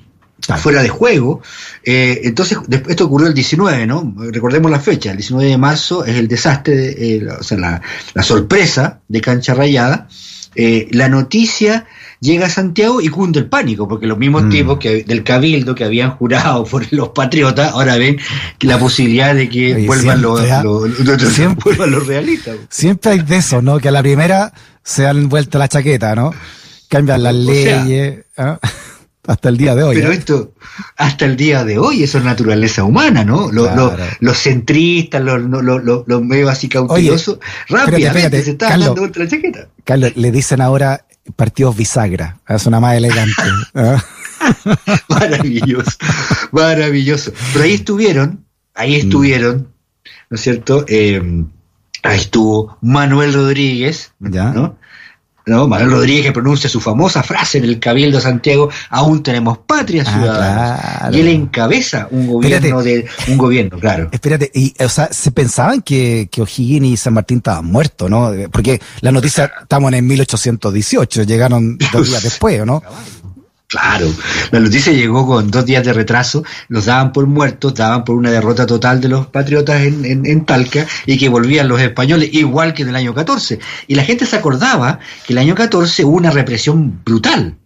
fuera 0.58 0.82
de 0.82 0.90
juego. 0.90 1.42
Eh, 1.84 2.22
entonces, 2.24 2.58
esto 2.88 3.06
ocurrió 3.06 3.28
el 3.28 3.34
19, 3.34 3.88
¿no? 3.88 4.16
Recordemos 4.32 4.72
la 4.72 4.80
fecha, 4.80 5.12
el 5.12 5.18
19 5.18 5.50
de 5.50 5.58
marzo 5.58 6.04
es 6.06 6.18
el 6.18 6.28
desastre, 6.28 6.96
eh, 6.98 7.28
o 7.28 7.44
sea, 7.44 7.58
la, 7.58 7.82
la, 8.14 8.24
sorpresa 8.24 9.00
de 9.08 9.22
Cancha 9.22 9.54
Rayada. 9.54 10.08
la 10.56 11.08
noticia 11.08 11.86
llega 12.20 12.48
a 12.48 12.50
Santiago 12.50 13.02
y 13.02 13.10
cunde 13.10 13.40
el 13.40 13.48
pánico, 13.48 13.88
porque 13.88 14.08
los 14.08 14.18
mismos 14.18 14.44
mm. 14.44 14.50
tipos 14.50 14.80
que, 14.80 15.04
del 15.04 15.24
cabildo 15.24 15.76
que 15.76 15.84
habían 15.84 16.12
jurado 16.12 16.64
por 16.66 16.92
los 16.92 17.10
patriotas, 17.10 17.72
ahora 17.74 17.98
ven 17.98 18.18
la 18.62 18.78
posibilidad 18.78 19.34
de 19.34 19.50
que 19.50 19.86
vuelvan, 19.86 20.22
los, 20.22 20.42
los, 20.64 22.08
realistas. 22.08 22.58
Siempre 22.70 23.12
hay 23.12 23.20
de 23.20 23.38
eso, 23.38 23.62
¿no? 23.62 23.80
Que 23.80 23.90
a 23.90 23.92
la 23.92 24.02
primera 24.02 24.54
se 24.84 25.08
han 25.08 25.30
vuelto 25.30 25.60
la 25.60 25.68
chaqueta, 25.68 26.16
¿no? 26.16 26.34
Cambian 26.90 27.24
las 27.24 27.36
leyes. 27.36 28.26
¿ah? 28.38 28.60
Hasta 29.28 29.50
el 29.50 29.58
día 29.58 29.76
de 29.76 29.84
hoy. 29.84 29.96
Pero 29.96 30.12
¿eh? 30.12 30.16
esto, 30.16 30.54
hasta 30.98 31.26
el 31.26 31.36
día 31.36 31.64
de 31.64 31.78
hoy, 31.78 32.04
eso 32.04 32.18
es 32.18 32.24
naturaleza 32.24 32.84
humana, 32.84 33.24
¿no? 33.24 33.52
Los, 33.52 34.38
centristas, 34.38 35.22
los, 35.22 35.42
los, 35.42 36.04
los 36.08 36.22
medio 36.24 36.50
así 36.50 36.70
cautelosos, 36.70 37.40
rápidamente 37.68 38.42
se 38.44 38.52
están 38.52 38.80
dando 38.80 38.96
vuelta 38.96 39.20
la 39.20 39.28
chaqueta. 39.28 39.68
Carlos, 39.84 40.16
le 40.16 40.32
dicen 40.32 40.62
ahora 40.62 41.06
partidos 41.36 41.76
bisagra, 41.76 42.40
es 42.48 42.66
una 42.66 42.80
más 42.80 42.96
elegante. 42.96 43.34
¿ah? 43.76 44.04
maravilloso, 45.10 45.98
maravilloso. 46.52 47.34
Pero 47.54 47.66
ahí 47.66 47.74
estuvieron, 47.74 48.46
ahí 48.74 48.94
mm. 48.94 49.00
estuvieron, 49.00 49.68
¿no 50.30 50.36
es 50.36 50.42
cierto? 50.42 50.86
Eh, 50.88 51.22
ahí 52.04 52.18
estuvo 52.18 52.78
Manuel 52.82 53.34
Rodríguez, 53.34 54.14
¿no? 54.20 54.78
¿No? 55.50 55.68
Manuel 55.68 55.92
Rodríguez 55.92 56.32
pronuncia 56.32 56.70
su 56.70 56.80
famosa 56.80 57.24
frase 57.24 57.58
en 57.58 57.66
el 57.66 57.80
Cabildo 57.80 58.18
de 58.18 58.24
Santiago, 58.24 58.70
aún 58.90 59.24
tenemos 59.24 59.60
patria 59.60 60.04
ah, 60.06 60.12
ciudadana. 60.12 61.10
Y 61.12 61.20
él 61.20 61.28
encabeza 61.30 62.08
un 62.12 62.28
gobierno 62.28 62.82
de 62.82 63.06
un 63.28 63.38
gobierno, 63.38 63.80
claro. 63.80 64.10
Espérate, 64.12 64.52
y 64.54 64.74
o 64.84 64.90
sea, 64.90 65.10
se 65.12 65.32
pensaban 65.32 65.82
que, 65.82 66.30
que 66.32 66.42
O'Higgins 66.42 66.88
y 66.88 66.98
San 66.98 67.14
Martín 67.14 67.38
estaban 67.38 67.66
muertos, 67.66 68.10
¿no? 68.10 68.32
Porque 68.52 68.80
la 69.02 69.12
noticia 69.12 69.52
estamos 69.62 69.92
en 69.94 70.06
1818, 70.06 71.24
llegaron 71.24 71.78
dos 71.92 72.08
días 72.08 72.24
después, 72.30 72.66
¿no? 72.66 72.82
Claro, 73.70 74.12
la 74.50 74.60
noticia 74.60 74.92
llegó 74.92 75.28
con 75.28 75.52
dos 75.52 75.64
días 75.64 75.86
de 75.86 75.94
retraso, 75.94 76.44
los 76.70 76.86
daban 76.86 77.14
por 77.14 77.28
muertos, 77.28 77.76
daban 77.76 78.04
por 78.04 78.16
una 78.16 78.32
derrota 78.32 78.66
total 78.66 79.00
de 79.00 79.10
los 79.10 79.28
patriotas 79.28 79.84
en, 79.84 80.26
en, 80.26 80.46
Talca 80.46 80.88
y 81.06 81.20
que 81.20 81.30
volvían 81.30 81.68
los 81.68 81.80
españoles 81.80 82.34
igual 82.34 82.74
que 82.74 82.82
en 82.82 82.90
el 82.90 82.96
año 82.96 83.14
14. 83.14 83.60
Y 83.86 83.94
la 83.94 84.04
gente 84.04 84.26
se 84.26 84.38
acordaba 84.38 84.98
que 85.28 85.34
el 85.34 85.38
año 85.38 85.54
14 85.54 86.04
hubo 86.04 86.18
una 86.18 86.32
represión 86.32 87.00
brutal. 87.06 87.58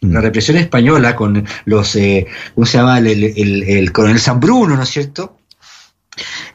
La 0.00 0.20
mm. 0.20 0.22
represión 0.22 0.56
española 0.56 1.14
con 1.14 1.46
los, 1.66 1.96
eh, 1.96 2.26
¿cómo 2.54 2.64
se 2.64 2.78
llama? 2.78 2.96
El, 2.96 3.06
el, 3.06 3.62
el 3.62 3.92
coronel 3.92 4.20
San 4.20 4.40
Bruno, 4.40 4.74
¿no 4.74 4.82
es 4.82 4.88
cierto? 4.88 5.36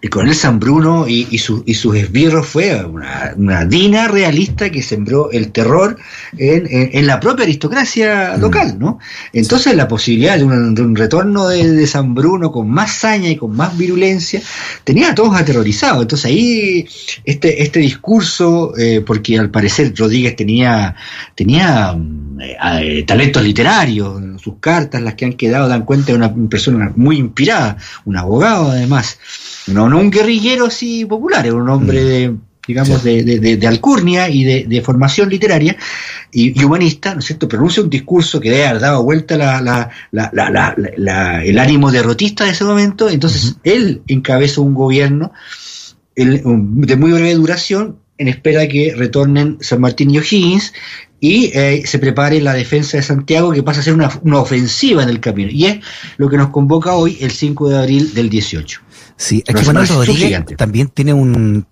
El 0.02 0.10
coronel 0.12 0.36
San 0.36 0.60
Bruno 0.60 1.08
y, 1.08 1.28
y, 1.32 1.42
y 1.66 1.74
sus 1.74 1.96
esbirros 1.96 2.48
fue 2.48 2.86
una, 2.86 3.34
una, 3.36 3.66
dina 3.66 4.08
realista 4.08 4.70
que 4.70 4.84
sembró 4.84 5.32
el 5.32 5.52
terror 5.52 5.98
en, 6.38 6.68
en, 6.70 7.08
la 7.08 7.20
propia 7.20 7.44
aristocracia 7.44 8.36
mm. 8.38 8.42
local, 8.42 8.78
¿no? 8.78 9.00
Entonces 9.34 9.76
la 9.76 9.88
posibilidad 9.88 10.38
de 10.38 10.44
un, 10.44 10.76
de 10.76 10.82
un 10.84 10.96
retorno 10.96 11.48
de, 11.48 11.72
de, 11.72 11.88
San 11.88 12.14
Bruno 12.14 12.52
con 12.52 12.70
más 12.70 12.94
saña 12.94 13.30
y 13.30 13.36
con 13.36 13.56
más 13.56 13.76
virulencia 13.76 14.42
tenía 14.84 15.12
a 15.12 15.16
todos 15.16 15.36
aterrorizados. 15.36 16.04
Entonces 16.04 16.26
ahí 16.26 16.88
este, 17.26 17.64
este 17.64 17.80
discurso, 17.80 18.78
eh, 18.78 19.02
porque 19.06 19.40
al 19.40 19.50
parecer 19.50 19.94
Rodríguez 19.98 20.36
tenía, 20.36 20.96
tenía 21.34 21.98
eh, 22.42 23.04
talentos 23.06 23.44
literarios, 23.44 24.42
sus 24.42 24.56
cartas, 24.60 25.02
las 25.02 25.16
que 25.16 25.26
han 25.26 25.34
quedado, 25.34 25.68
dan 25.68 25.86
cuenta 25.86 26.08
de 26.08 26.16
una 26.16 26.34
persona 26.50 26.92
muy 26.96 27.18
inspirada, 27.18 27.78
un 28.06 28.18
abogado 28.18 28.72
además 28.72 29.20
no, 29.68 29.90
no 29.90 30.00
un 30.00 30.10
guerrillero 30.10 30.66
así 30.66 31.06
popular, 31.06 31.46
era 31.46 31.56
un 31.56 31.70
hombre 31.70 32.02
mm. 32.02 32.06
de, 32.06 32.36
digamos, 32.68 33.04
de, 33.04 33.68
alcurnia 33.68 34.30
y 34.30 34.44
de, 34.44 34.82
formación 34.82 35.30
literaria 35.30 35.76
y, 36.32 36.64
humanista, 36.64 37.14
¿no 37.14 37.20
es 37.20 37.26
cierto? 37.26 37.48
Pronuncia 37.48 37.84
un 37.84 37.90
discurso 37.90 38.40
que 38.40 38.52
debe 38.52 38.68
haber 38.68 38.82
dado 38.82 39.04
vuelta 39.04 39.38
la, 39.38 39.90
el 41.44 41.60
ánimo 41.60 41.92
derrotista 41.92 42.44
de 42.44 42.52
ese 42.52 42.66
momento, 42.66 43.10
entonces 43.10 43.56
él 43.64 44.02
encabeza 44.08 44.62
un 44.62 44.74
gobierno 44.74 45.32
de 46.16 46.96
muy 46.96 47.12
breve 47.12 47.36
duración 47.36 47.98
en 48.18 48.28
espera 48.28 48.62
de 48.62 48.68
que 48.68 48.94
retornen 48.96 49.58
San 49.62 49.82
Martín 49.82 50.12
y 50.12 50.18
O'Higgins 50.18 50.74
y 51.20 51.46
eh, 51.58 51.84
se 51.86 52.00
prepare 52.00 52.42
la 52.42 52.54
defensa 52.54 52.98
de 52.98 53.04
Santiago 53.04 53.52
que 53.52 53.64
pasa 53.64 53.80
a 53.80 53.84
ser 53.84 53.94
una, 53.94 54.10
una 54.24 54.40
ofensiva 54.40 55.04
en 55.04 55.10
el 55.10 55.20
camino. 55.20 55.50
Y 55.52 55.66
es 55.66 55.80
lo 56.18 56.30
que 56.30 56.38
nos 56.38 56.50
convoca 56.50 56.94
hoy 56.94 57.18
el 57.22 57.32
5 57.32 57.70
de 57.70 57.78
abril 57.78 58.14
del 58.14 58.30
18. 58.30 58.82
Sí, 59.16 59.44
es 59.46 59.56
que 59.56 59.66
Manuel 59.66 59.88
Rodríguez 59.88 60.46
también 60.58 60.90
tiene 60.90 61.14
un 61.14 61.66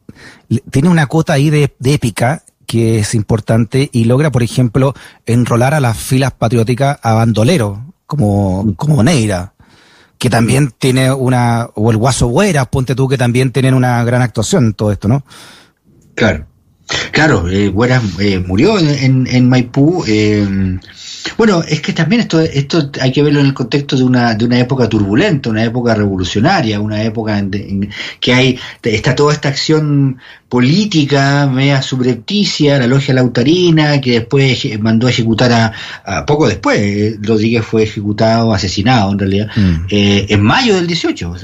tiene 0.72 0.90
una 0.90 1.08
cuota 1.08 1.34
ahí 1.34 1.50
de, 1.50 1.72
épica 1.84 2.44
que 2.66 3.00
es 3.00 3.14
importante 3.14 3.90
y 3.92 4.06
logra, 4.06 4.32
por 4.32 4.42
ejemplo, 4.42 4.94
enrolar 5.26 5.74
a 5.76 5.80
las 5.80 5.98
filas 5.98 6.34
patrióticas 6.34 6.98
a 7.04 7.14
bandoleros, 7.14 7.80
como, 8.08 8.74
como 8.76 9.04
Neira, 9.04 9.54
que 10.18 10.30
también 10.30 10.74
tiene 10.78 11.12
una, 11.12 11.70
o 11.76 11.92
el 11.92 11.98
Guaso 11.98 12.28
Güera, 12.28 12.66
ponte 12.66 12.96
tú, 12.96 13.08
que 13.08 13.18
también 13.18 13.52
tienen 13.52 13.76
una 13.76 14.04
gran 14.04 14.24
actuación 14.24 14.66
en 14.66 14.74
todo 14.74 14.92
esto, 14.92 15.08
¿no? 15.08 15.24
Claro. 16.16 16.48
Claro, 17.12 17.50
eh, 17.50 17.74
eh 18.20 18.40
murió 18.46 18.78
en, 18.78 19.28
en 19.28 19.50
Maipú. 19.50 20.04
Eh, 20.08 20.78
bueno, 21.38 21.64
es 21.68 21.82
que 21.82 21.94
también 21.94 22.22
esto, 22.22 22.40
esto 22.40 22.92
hay 23.02 23.12
que 23.12 23.24
verlo 23.24 23.40
en 23.40 23.48
el 23.48 23.54
contexto 23.54 23.96
de 23.96 24.04
una, 24.04 24.36
de 24.36 24.46
una 24.46 24.60
época 24.60 24.88
turbulenta, 24.88 25.50
una 25.50 25.64
época 25.64 25.96
revolucionaria, 25.96 26.80
una 26.80 27.04
época 27.04 27.40
en, 27.40 27.90
que 28.20 28.34
hay, 28.34 28.60
está 28.84 29.16
toda 29.16 29.34
esta 29.34 29.50
acción 29.50 30.18
política 30.56 31.48
media 31.52 31.82
subrepticia, 31.82 32.78
la 32.78 32.88
logia 32.88 33.14
lautarina, 33.14 34.00
que 34.00 34.12
después 34.12 34.66
mandó 34.80 35.08
a 35.08 35.10
ejecutar 35.10 35.74
a, 36.06 36.26
poco 36.26 36.48
después, 36.48 36.80
eh, 36.80 37.18
Rodríguez 37.22 37.66
fue 37.66 37.84
ejecutado, 37.84 38.54
asesinado 38.54 39.12
en 39.12 39.20
realidad, 39.20 39.48
mm. 39.56 39.76
eh, 39.90 40.28
en 40.30 40.42
mayo 40.42 40.76
del 40.76 40.88
18. 40.88 41.36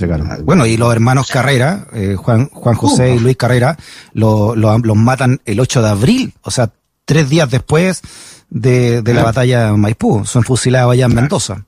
Ah, 0.00 0.38
bueno, 0.42 0.64
y 0.64 0.76
los 0.76 0.92
hermanos 0.92 1.28
Carrera, 1.30 1.86
eh, 1.92 2.14
Juan, 2.16 2.48
Juan 2.50 2.76
José 2.76 3.16
y 3.16 3.18
Luis 3.18 3.36
Carrera, 3.36 3.76
los 4.14 4.56
matan 4.94 5.40
el 5.44 5.60
8 5.60 5.82
de 5.82 5.88
abril, 5.88 6.34
o 6.42 6.50
sea, 6.50 6.70
tres 7.04 7.28
días 7.28 7.50
después 7.50 8.02
de, 8.50 9.02
de 9.02 9.14
la 9.14 9.22
batalla 9.22 9.66
de 9.66 9.76
Maipú. 9.76 10.24
Son 10.24 10.42
fusilados 10.42 10.92
allá 10.92 11.06
en 11.06 11.14
Mendoza. 11.14 11.64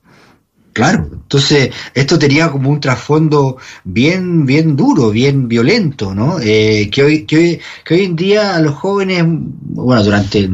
Claro, 0.71 1.09
entonces 1.11 1.71
esto 1.95 2.19
tenía 2.19 2.49
como 2.51 2.69
un 2.69 2.79
trasfondo 2.79 3.57
bien, 3.83 4.45
bien 4.45 4.75
duro, 4.75 5.09
bien 5.09 5.47
violento, 5.47 6.13
¿no? 6.13 6.39
Eh, 6.39 6.89
que, 6.91 7.03
hoy, 7.03 7.25
que, 7.25 7.59
hoy, 7.89 8.03
en 8.03 8.15
día 8.15 8.55
a 8.55 8.61
los 8.61 8.75
jóvenes, 8.75 9.23
bueno, 9.25 10.03
durante 10.03 10.47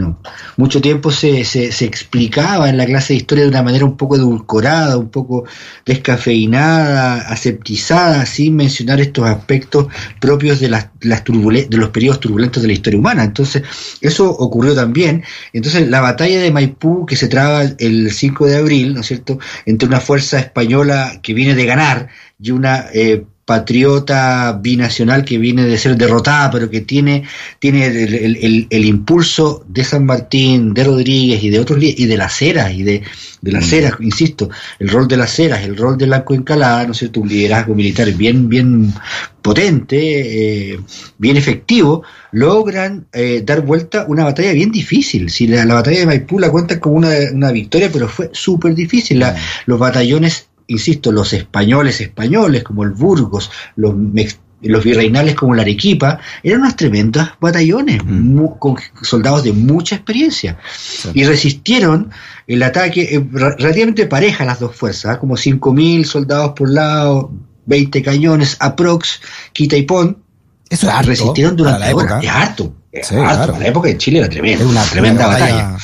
mucho 0.56 0.82
tiempo 0.82 1.12
se, 1.12 1.44
se, 1.44 1.72
se, 1.72 1.86
explicaba 1.86 2.70
en 2.70 2.78
la 2.78 2.86
clase 2.86 3.14
de 3.14 3.18
historia 3.18 3.44
de 3.44 3.50
una 3.50 3.62
manera 3.62 3.84
un 3.84 3.98
poco 3.98 4.16
edulcorada, 4.16 4.98
un 4.98 5.10
poco 5.10 5.44
descafeinada, 5.86 7.22
aseptizada, 7.30 8.26
sin 8.26 8.56
mencionar 8.56 9.02
estos 9.02 9.26
aspectos 9.26 9.88
propios 10.22 10.62
de, 10.62 10.70
las, 10.70 10.90
las 11.02 11.24
de 11.26 11.78
los 11.78 11.90
periodos 11.90 12.22
turbulentos 12.22 12.64
de 12.64 12.68
la 12.68 12.74
historia 12.74 13.00
humana. 13.00 13.24
Entonces, 13.24 13.64
eso 14.00 14.30
ocurrió 14.30 14.74
también. 14.74 15.24
Entonces, 15.52 15.90
la 15.90 16.00
batalla 16.00 16.40
de 16.40 16.52
Maipú, 16.52 17.06
que 17.06 17.18
se 17.18 17.28
traba 17.28 17.64
el 17.64 18.12
5 18.12 18.46
de 18.46 18.58
abril, 18.58 18.94
¿no 18.94 19.02
es 19.02 19.08
cierto?, 19.08 19.40
entre 19.66 19.88
una 19.88 20.00
fuerza 20.06 20.40
española 20.40 21.20
que 21.22 21.34
viene 21.34 21.56
de 21.56 21.66
ganar 21.66 22.10
y 22.40 22.52
una 22.52 22.86
eh, 22.94 23.26
patriota 23.46 24.60
binacional 24.60 25.24
que 25.24 25.38
viene 25.38 25.66
de 25.66 25.78
ser 25.78 25.96
derrotada, 25.96 26.50
pero 26.50 26.70
que 26.70 26.82
tiene, 26.82 27.24
tiene 27.60 27.86
el, 27.86 28.86
impulso 28.86 29.64
de 29.68 29.84
San 29.84 30.06
Martín, 30.06 30.74
de 30.74 30.84
Rodríguez 30.84 31.44
y 31.44 31.52
de 31.52 31.60
otros 31.60 31.80
y 31.82 32.06
de 32.06 32.18
las 32.18 32.42
Heras, 32.42 32.74
y 32.74 32.82
de, 32.82 33.04
de 33.42 33.52
las 33.52 33.72
mm. 33.72 34.04
insisto, 34.04 34.50
el 34.80 34.90
rol 34.90 35.08
de 35.08 35.18
las 35.18 35.38
Heras, 35.38 35.64
el 35.64 35.78
rol 35.78 35.96
de 35.98 36.08
la 36.08 36.26
Encalada, 36.28 36.86
¿no 36.86 36.94
es 36.94 36.98
cierto? 36.98 37.22
Un 37.22 37.30
liderazgo 37.30 37.76
militar 37.76 38.12
bien, 38.14 38.50
bien 38.50 38.92
potente, 39.44 40.72
eh, 40.74 40.80
bien 41.20 41.38
efectivo, 41.38 42.04
logran 42.32 43.06
eh, 43.14 43.44
dar 43.46 43.62
vuelta 43.62 44.06
una 44.08 44.24
batalla 44.24 44.54
bien 44.54 44.72
difícil. 44.72 45.30
Si 45.30 45.46
la, 45.46 45.66
batalla 45.66 46.00
de 46.00 46.06
Maipú 46.08 46.40
la 46.40 46.50
cuentan 46.50 46.80
como 46.80 46.96
una, 46.96 47.10
una 47.32 47.52
victoria, 47.52 47.92
pero 47.94 48.08
fue 48.10 48.32
súper 48.34 48.74
difícil. 48.74 49.20
La, 49.20 49.34
mm. 49.34 49.38
los 49.68 49.78
batallones 49.80 50.48
insisto, 50.68 51.12
los 51.12 51.34
españoles 51.34 52.02
españoles, 52.02 52.64
como 52.64 52.84
el 52.84 52.92
Burgos, 52.92 53.52
los, 53.76 53.94
los 54.62 54.84
virreinales 54.84 55.36
como 55.36 55.54
la 55.54 55.62
Arequipa, 55.62 56.20
eran 56.44 56.62
unos 56.62 56.76
tremendos 56.76 57.28
batallones, 57.40 58.02
con 58.60 58.78
soldados 59.02 59.44
de 59.44 59.54
mucha 59.54 59.96
experiencia. 59.96 60.58
Y 61.14 61.24
resistieron 61.24 62.12
el 62.48 62.64
ataque 62.64 63.16
eh, 63.16 63.28
relativamente 63.32 64.06
pareja 64.06 64.46
las 64.46 64.60
dos 64.60 64.76
fuerzas, 64.76 65.16
¿ah? 65.16 65.20
como 65.20 65.36
5.000 65.36 66.04
soldados 66.06 66.54
por 66.56 66.70
lado, 66.70 67.32
20 67.66 68.02
cañones, 68.02 68.58
aprox, 68.60 69.22
quita 69.54 69.76
y 69.76 69.84
pon. 69.84 70.18
Eso 70.70 70.90
es 70.90 71.06
Resistieron 71.06 71.56
durante 71.56 71.80
la 71.80 71.90
época. 71.92 72.20
Es 72.92 73.12
harto. 73.12 73.58
La 73.60 73.68
época 73.68 73.90
de 73.90 73.98
Chile 73.98 74.20
era 74.20 74.30
tremenda. 74.30 74.66
una 74.66 74.84
tremenda 74.84 75.28
batalla. 75.28 75.78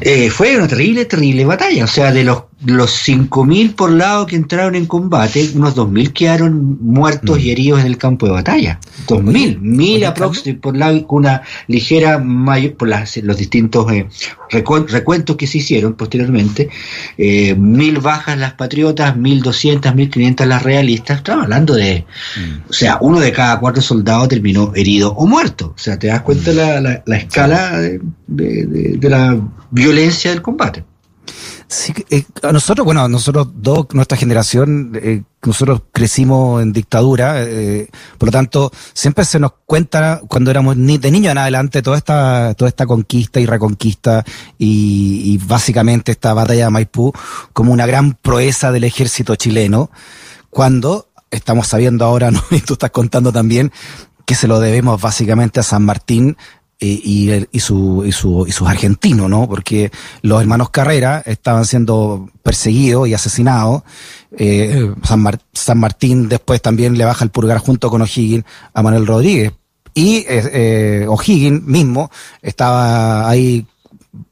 Eh, 0.00 0.30
fue 0.30 0.56
una 0.56 0.68
terrible, 0.68 1.04
terrible 1.04 1.44
batalla. 1.44 1.84
O 1.84 1.88
sea, 1.88 2.12
de 2.12 2.24
los 2.24 2.44
los 2.64 3.08
5.000 3.08 3.74
por 3.74 3.90
lado 3.90 4.26
que 4.26 4.36
entraron 4.36 4.74
en 4.74 4.86
combate, 4.86 5.50
unos 5.54 5.76
2.000 5.76 6.12
quedaron 6.12 6.78
muertos 6.80 7.38
y 7.40 7.48
mm. 7.48 7.50
heridos 7.50 7.80
en 7.80 7.86
el 7.86 7.98
campo 7.98 8.26
de 8.26 8.32
batalla. 8.32 8.78
2.000, 9.06 9.60
1.000 9.60 10.06
aproximadamente 10.06 10.60
por 10.60 10.76
lado, 10.76 11.06
con 11.06 11.18
una 11.18 11.42
ligera 11.66 12.18
mayor, 12.18 12.74
por 12.74 12.88
los 12.88 13.36
distintos 13.36 13.90
eh, 13.92 14.06
recuentos 14.50 15.36
que 15.36 15.46
se 15.46 15.58
hicieron 15.58 15.94
posteriormente, 15.94 16.68
eh, 17.18 17.56
1.000 17.56 18.00
bajas 18.00 18.38
las 18.38 18.54
patriotas, 18.54 19.16
1.200, 19.16 19.94
1.500 19.94 20.46
las 20.46 20.62
realistas. 20.62 21.18
Estamos 21.18 21.44
hablando 21.44 21.74
de, 21.74 22.04
mm. 22.36 22.70
o 22.70 22.72
sea, 22.72 22.98
uno 23.00 23.18
de 23.18 23.32
cada 23.32 23.58
cuatro 23.58 23.82
soldados 23.82 24.28
terminó 24.28 24.72
herido 24.74 25.12
o 25.14 25.26
muerto. 25.26 25.74
O 25.76 25.78
sea, 25.78 25.98
te 25.98 26.06
das 26.08 26.22
cuenta 26.22 26.52
mm. 26.52 26.56
la, 26.56 27.02
la, 27.04 27.16
escala 27.16 27.80
de, 27.80 28.00
de 28.26 29.10
la 29.10 29.40
violencia 29.70 30.30
del 30.30 30.42
combate. 30.42 30.84
Sí, 31.72 31.94
eh, 32.10 32.24
a 32.42 32.52
nosotros, 32.52 32.84
bueno, 32.84 33.08
nosotros 33.08 33.48
dos, 33.54 33.86
nuestra 33.92 34.18
generación, 34.18 34.92
eh, 34.94 35.22
nosotros 35.42 35.80
crecimos 35.90 36.62
en 36.62 36.70
dictadura, 36.70 37.42
eh, 37.44 37.88
por 38.18 38.28
lo 38.28 38.30
tanto, 38.30 38.70
siempre 38.92 39.24
se 39.24 39.40
nos 39.40 39.52
cuenta 39.64 40.20
cuando 40.28 40.50
éramos 40.50 40.76
ni, 40.76 40.98
de 40.98 41.10
niños 41.10 41.32
en 41.32 41.38
adelante 41.38 41.80
toda 41.80 41.96
esta, 41.96 42.52
toda 42.58 42.68
esta 42.68 42.84
conquista 42.84 43.40
y 43.40 43.46
reconquista 43.46 44.22
y, 44.58 45.38
básicamente 45.46 46.12
esta 46.12 46.34
batalla 46.34 46.66
de 46.66 46.70
Maipú 46.70 47.10
como 47.54 47.72
una 47.72 47.86
gran 47.86 48.12
proeza 48.20 48.70
del 48.70 48.84
ejército 48.84 49.34
chileno, 49.36 49.90
cuando 50.50 51.08
estamos 51.30 51.68
sabiendo 51.68 52.04
ahora, 52.04 52.30
¿no? 52.32 52.42
y 52.50 52.60
tú 52.60 52.74
estás 52.74 52.90
contando 52.90 53.32
también, 53.32 53.72
que 54.26 54.34
se 54.34 54.46
lo 54.46 54.60
debemos 54.60 55.00
básicamente 55.00 55.60
a 55.60 55.62
San 55.62 55.86
Martín 55.86 56.36
y, 56.82 57.46
y, 57.52 57.60
su, 57.60 58.02
y, 58.04 58.12
su, 58.12 58.44
y 58.46 58.52
sus 58.52 58.68
argentinos, 58.68 59.30
¿no? 59.30 59.48
Porque 59.48 59.90
los 60.22 60.40
hermanos 60.40 60.70
Carrera 60.70 61.22
estaban 61.24 61.64
siendo 61.64 62.28
perseguidos 62.42 63.08
y 63.08 63.14
asesinados. 63.14 63.82
Eh, 64.36 64.92
San, 65.04 65.24
San, 65.52 65.78
Martín 65.78 66.28
después 66.28 66.60
también 66.60 66.98
le 66.98 67.04
baja 67.04 67.24
el 67.24 67.30
purgar 67.30 67.58
junto 67.58 67.90
con 67.90 68.02
O'Higgins 68.02 68.44
a 68.74 68.82
Manuel 68.82 69.06
Rodríguez. 69.06 69.52
Y 69.94 70.24
eh, 70.26 71.06
O'Higgins 71.08 71.62
mismo 71.62 72.10
estaba 72.40 73.28
ahí 73.28 73.66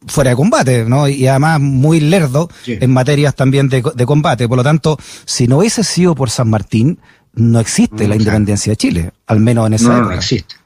fuera 0.06 0.30
de 0.30 0.36
combate, 0.36 0.84
¿no? 0.84 1.08
Y 1.08 1.26
además 1.26 1.60
muy 1.60 2.00
lerdo 2.00 2.50
en 2.66 2.90
materias 2.90 3.34
también 3.34 3.68
de, 3.68 3.82
de, 3.94 4.06
combate. 4.06 4.48
Por 4.48 4.56
lo 4.56 4.64
tanto, 4.64 4.98
si 5.24 5.46
no 5.46 5.58
hubiese 5.58 5.84
sido 5.84 6.14
por 6.14 6.30
San 6.30 6.48
Martín, 6.50 6.98
no 7.34 7.60
existe 7.60 8.08
la 8.08 8.16
independencia 8.16 8.72
de 8.72 8.76
Chile, 8.76 9.12
al 9.26 9.40
menos 9.40 9.66
en 9.66 9.74
esa 9.74 9.88
no, 9.88 9.96
época. 9.96 10.10
No 10.10 10.16
existe. 10.16 10.59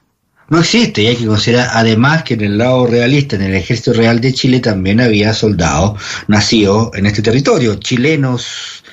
No 0.47 0.59
existe, 0.59 1.01
y 1.01 1.07
hay 1.07 1.15
que 1.15 1.25
considerar 1.25 1.69
además 1.73 2.23
que 2.23 2.35
en 2.35 2.41
el 2.41 2.57
lado 2.59 2.85
realista, 2.85 3.35
en 3.35 3.41
el 3.41 3.55
ejército 3.55 3.93
real 3.93 4.21
de 4.21 4.33
Chile, 4.33 4.59
también 4.59 5.01
había 5.01 5.33
soldados 5.33 5.99
nacidos 6.27 6.91
en 6.93 7.07
este 7.07 7.23
territorio, 7.23 7.75
chilenos 7.75 8.83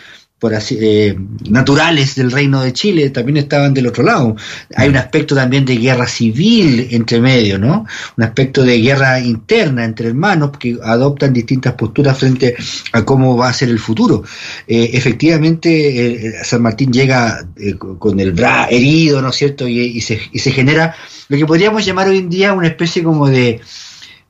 por 0.42 0.56
así, 0.56 0.76
eh, 0.80 1.16
naturales 1.50 2.16
del 2.16 2.32
reino 2.32 2.62
de 2.62 2.72
Chile 2.72 3.10
también 3.10 3.36
estaban 3.36 3.72
del 3.72 3.86
otro 3.86 4.02
lado. 4.02 4.34
Hay 4.74 4.88
un 4.88 4.96
aspecto 4.96 5.36
también 5.36 5.64
de 5.64 5.76
guerra 5.76 6.08
civil 6.08 6.88
entre 6.90 7.20
medio, 7.20 7.60
¿no? 7.60 7.86
Un 8.16 8.24
aspecto 8.24 8.64
de 8.64 8.80
guerra 8.80 9.20
interna 9.20 9.84
entre 9.84 10.08
hermanos 10.08 10.50
que 10.58 10.76
adoptan 10.82 11.32
distintas 11.32 11.74
posturas 11.74 12.18
frente 12.18 12.56
a 12.90 13.04
cómo 13.04 13.36
va 13.36 13.50
a 13.50 13.52
ser 13.52 13.68
el 13.68 13.78
futuro. 13.78 14.24
Eh, 14.66 14.90
efectivamente, 14.94 16.06
eh, 16.06 16.32
San 16.42 16.60
Martín 16.60 16.92
llega 16.92 17.46
eh, 17.56 17.76
con 17.76 18.18
el 18.18 18.32
bra 18.32 18.66
herido, 18.68 19.22
¿no 19.22 19.28
es 19.28 19.36
cierto? 19.36 19.68
Y, 19.68 19.78
y, 19.78 20.00
se, 20.00 20.18
y 20.32 20.40
se 20.40 20.50
genera 20.50 20.96
lo 21.28 21.36
que 21.36 21.46
podríamos 21.46 21.84
llamar 21.84 22.08
hoy 22.08 22.18
en 22.18 22.28
día 22.28 22.52
una 22.52 22.66
especie 22.66 23.04
como 23.04 23.28
de 23.28 23.60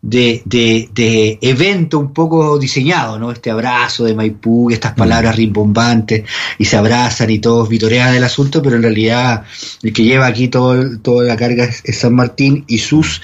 de, 0.02 0.42
de, 0.44 0.90
de, 0.92 1.38
evento 1.40 2.00
un 2.00 2.12
poco 2.12 2.58
diseñado, 2.58 3.20
¿no? 3.20 3.30
Este 3.30 3.52
abrazo 3.52 4.04
de 4.04 4.14
Maipú, 4.14 4.70
estas 4.70 4.94
palabras 4.94 5.36
rimbombantes, 5.36 6.24
y 6.58 6.64
se 6.64 6.76
abrazan 6.76 7.30
y 7.30 7.38
todos 7.38 7.68
vitorean 7.68 8.14
el 8.14 8.24
asunto, 8.24 8.60
pero 8.62 8.76
en 8.76 8.82
realidad 8.82 9.44
el 9.82 9.92
que 9.92 10.02
lleva 10.02 10.26
aquí 10.26 10.48
todo, 10.48 10.98
toda 10.98 11.24
la 11.24 11.36
carga 11.36 11.64
es, 11.64 11.82
es, 11.84 12.00
San 12.00 12.14
Martín 12.14 12.64
y 12.66 12.78
sus 12.78 13.22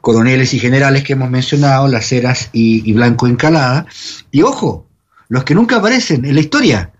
coroneles 0.00 0.54
y 0.54 0.60
generales 0.60 1.02
que 1.02 1.14
hemos 1.14 1.30
mencionado, 1.30 1.88
Las 1.88 2.12
Heras 2.12 2.50
y, 2.52 2.88
y 2.88 2.92
Blanco 2.92 3.26
Encalada. 3.26 3.86
Y 4.30 4.42
ojo, 4.42 4.86
los 5.28 5.42
que 5.42 5.54
nunca 5.54 5.76
aparecen 5.76 6.24
en 6.24 6.34
la 6.34 6.40
historia, 6.40 6.92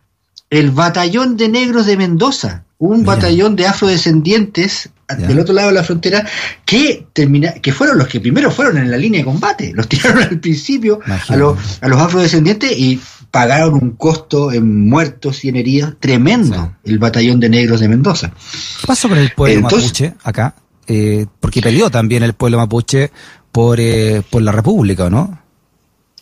el 0.50 0.72
batallón 0.72 1.36
de 1.36 1.48
negros 1.48 1.86
de 1.86 1.96
Mendoza, 1.96 2.64
un 2.82 3.02
Mira. 3.02 3.14
batallón 3.14 3.54
de 3.54 3.66
afrodescendientes 3.68 4.90
ya. 5.08 5.28
del 5.28 5.38
otro 5.38 5.54
lado 5.54 5.68
de 5.68 5.74
la 5.74 5.84
frontera 5.84 6.26
que 6.64 7.06
termina, 7.12 7.52
que 7.52 7.72
fueron 7.72 7.96
los 7.96 8.08
que 8.08 8.18
primero 8.18 8.50
fueron 8.50 8.76
en 8.76 8.90
la 8.90 8.96
línea 8.96 9.20
de 9.20 9.24
combate, 9.24 9.72
los 9.72 9.86
tiraron 9.88 10.24
al 10.24 10.40
principio 10.40 10.98
a 11.06 11.36
los, 11.36 11.58
a 11.80 11.86
los 11.86 12.00
afrodescendientes 12.00 12.72
y 12.76 13.00
pagaron 13.30 13.74
un 13.74 13.92
costo 13.92 14.50
en 14.50 14.88
muertos 14.88 15.44
y 15.44 15.50
en 15.50 15.56
heridos 15.56 15.94
tremendo 16.00 16.74
sí. 16.84 16.90
el 16.90 16.98
batallón 16.98 17.38
de 17.38 17.50
negros 17.50 17.78
de 17.78 17.88
Mendoza. 17.88 18.32
¿Qué 18.80 18.86
pasó 18.86 19.08
con 19.08 19.18
el 19.18 19.30
pueblo 19.30 19.60
Entonces, 19.60 19.92
mapuche 19.92 20.14
acá? 20.24 20.56
Eh, 20.88 21.26
porque 21.38 21.62
peleó 21.62 21.88
también 21.88 22.24
el 22.24 22.34
pueblo 22.34 22.58
mapuche 22.58 23.12
por, 23.52 23.78
eh, 23.78 24.22
por 24.28 24.42
la 24.42 24.50
república, 24.50 25.08
¿no? 25.08 25.38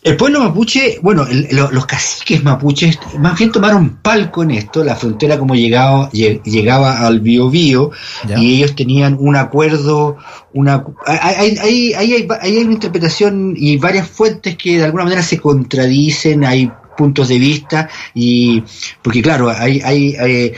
El 0.03 0.17
pueblo 0.17 0.39
mapuche, 0.39 0.97
bueno, 1.03 1.27
el, 1.27 1.47
los 1.55 1.85
caciques 1.85 2.43
mapuches 2.43 2.97
más 3.19 3.37
bien 3.37 3.51
tomaron 3.51 3.97
palco 4.01 4.41
en 4.41 4.49
esto, 4.49 4.83
la 4.83 4.95
frontera 4.95 5.37
como 5.37 5.53
llegaba, 5.53 6.09
llegaba 6.11 7.05
al 7.05 7.19
Biobío 7.19 7.91
y 8.35 8.55
ellos 8.55 8.75
tenían 8.75 9.15
un 9.19 9.35
acuerdo, 9.35 10.17
una 10.53 10.83
hay, 11.05 11.55
hay, 11.61 11.93
hay, 11.93 12.13
hay, 12.13 12.27
hay 12.41 12.57
una 12.57 12.73
interpretación 12.73 13.53
y 13.55 13.77
varias 13.77 14.07
fuentes 14.09 14.57
que 14.57 14.79
de 14.79 14.85
alguna 14.85 15.03
manera 15.03 15.21
se 15.21 15.39
contradicen, 15.39 16.45
hay 16.45 16.71
puntos 16.97 17.27
de 17.27 17.37
vista 17.37 17.87
y 18.15 18.63
porque 19.03 19.21
claro, 19.21 19.49
hay, 19.49 19.81
hay, 19.81 20.15
hay 20.15 20.53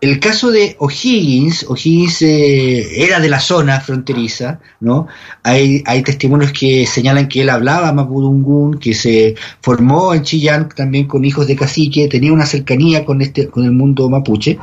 el 0.00 0.20
caso 0.20 0.50
de 0.50 0.76
O'Higgins, 0.78 1.64
O'Higgins 1.68 2.22
eh, 2.22 3.04
era 3.04 3.20
de 3.20 3.28
la 3.28 3.40
zona 3.40 3.80
fronteriza, 3.80 4.60
¿no? 4.80 5.06
Hay, 5.42 5.82
hay 5.86 6.02
testimonios 6.02 6.52
que 6.52 6.86
señalan 6.86 7.28
que 7.28 7.42
él 7.42 7.50
hablaba 7.50 7.92
mapudungún, 7.92 8.78
que 8.78 8.94
se 8.94 9.34
formó 9.60 10.14
en 10.14 10.22
Chillán 10.22 10.68
también 10.68 11.06
con 11.06 11.24
hijos 11.24 11.46
de 11.46 11.56
cacique, 11.56 12.08
tenía 12.08 12.32
una 12.32 12.46
cercanía 12.46 13.04
con 13.04 13.22
este, 13.22 13.48
con 13.48 13.64
el 13.64 13.72
mundo 13.72 14.08
mapuche, 14.10 14.58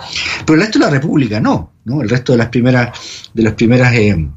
pero 0.46 0.56
el 0.56 0.62
resto 0.62 0.80
de 0.80 0.86
la 0.86 0.92
República 0.92 1.40
no, 1.40 1.72
¿no? 1.86 2.02
El 2.02 2.10
resto 2.10 2.34
de 2.34 2.38
las 2.38 2.50
primeras, 2.50 3.30
de 3.34 3.44
las 3.44 3.54
primeras 3.54 3.94
eh, 3.94 4.28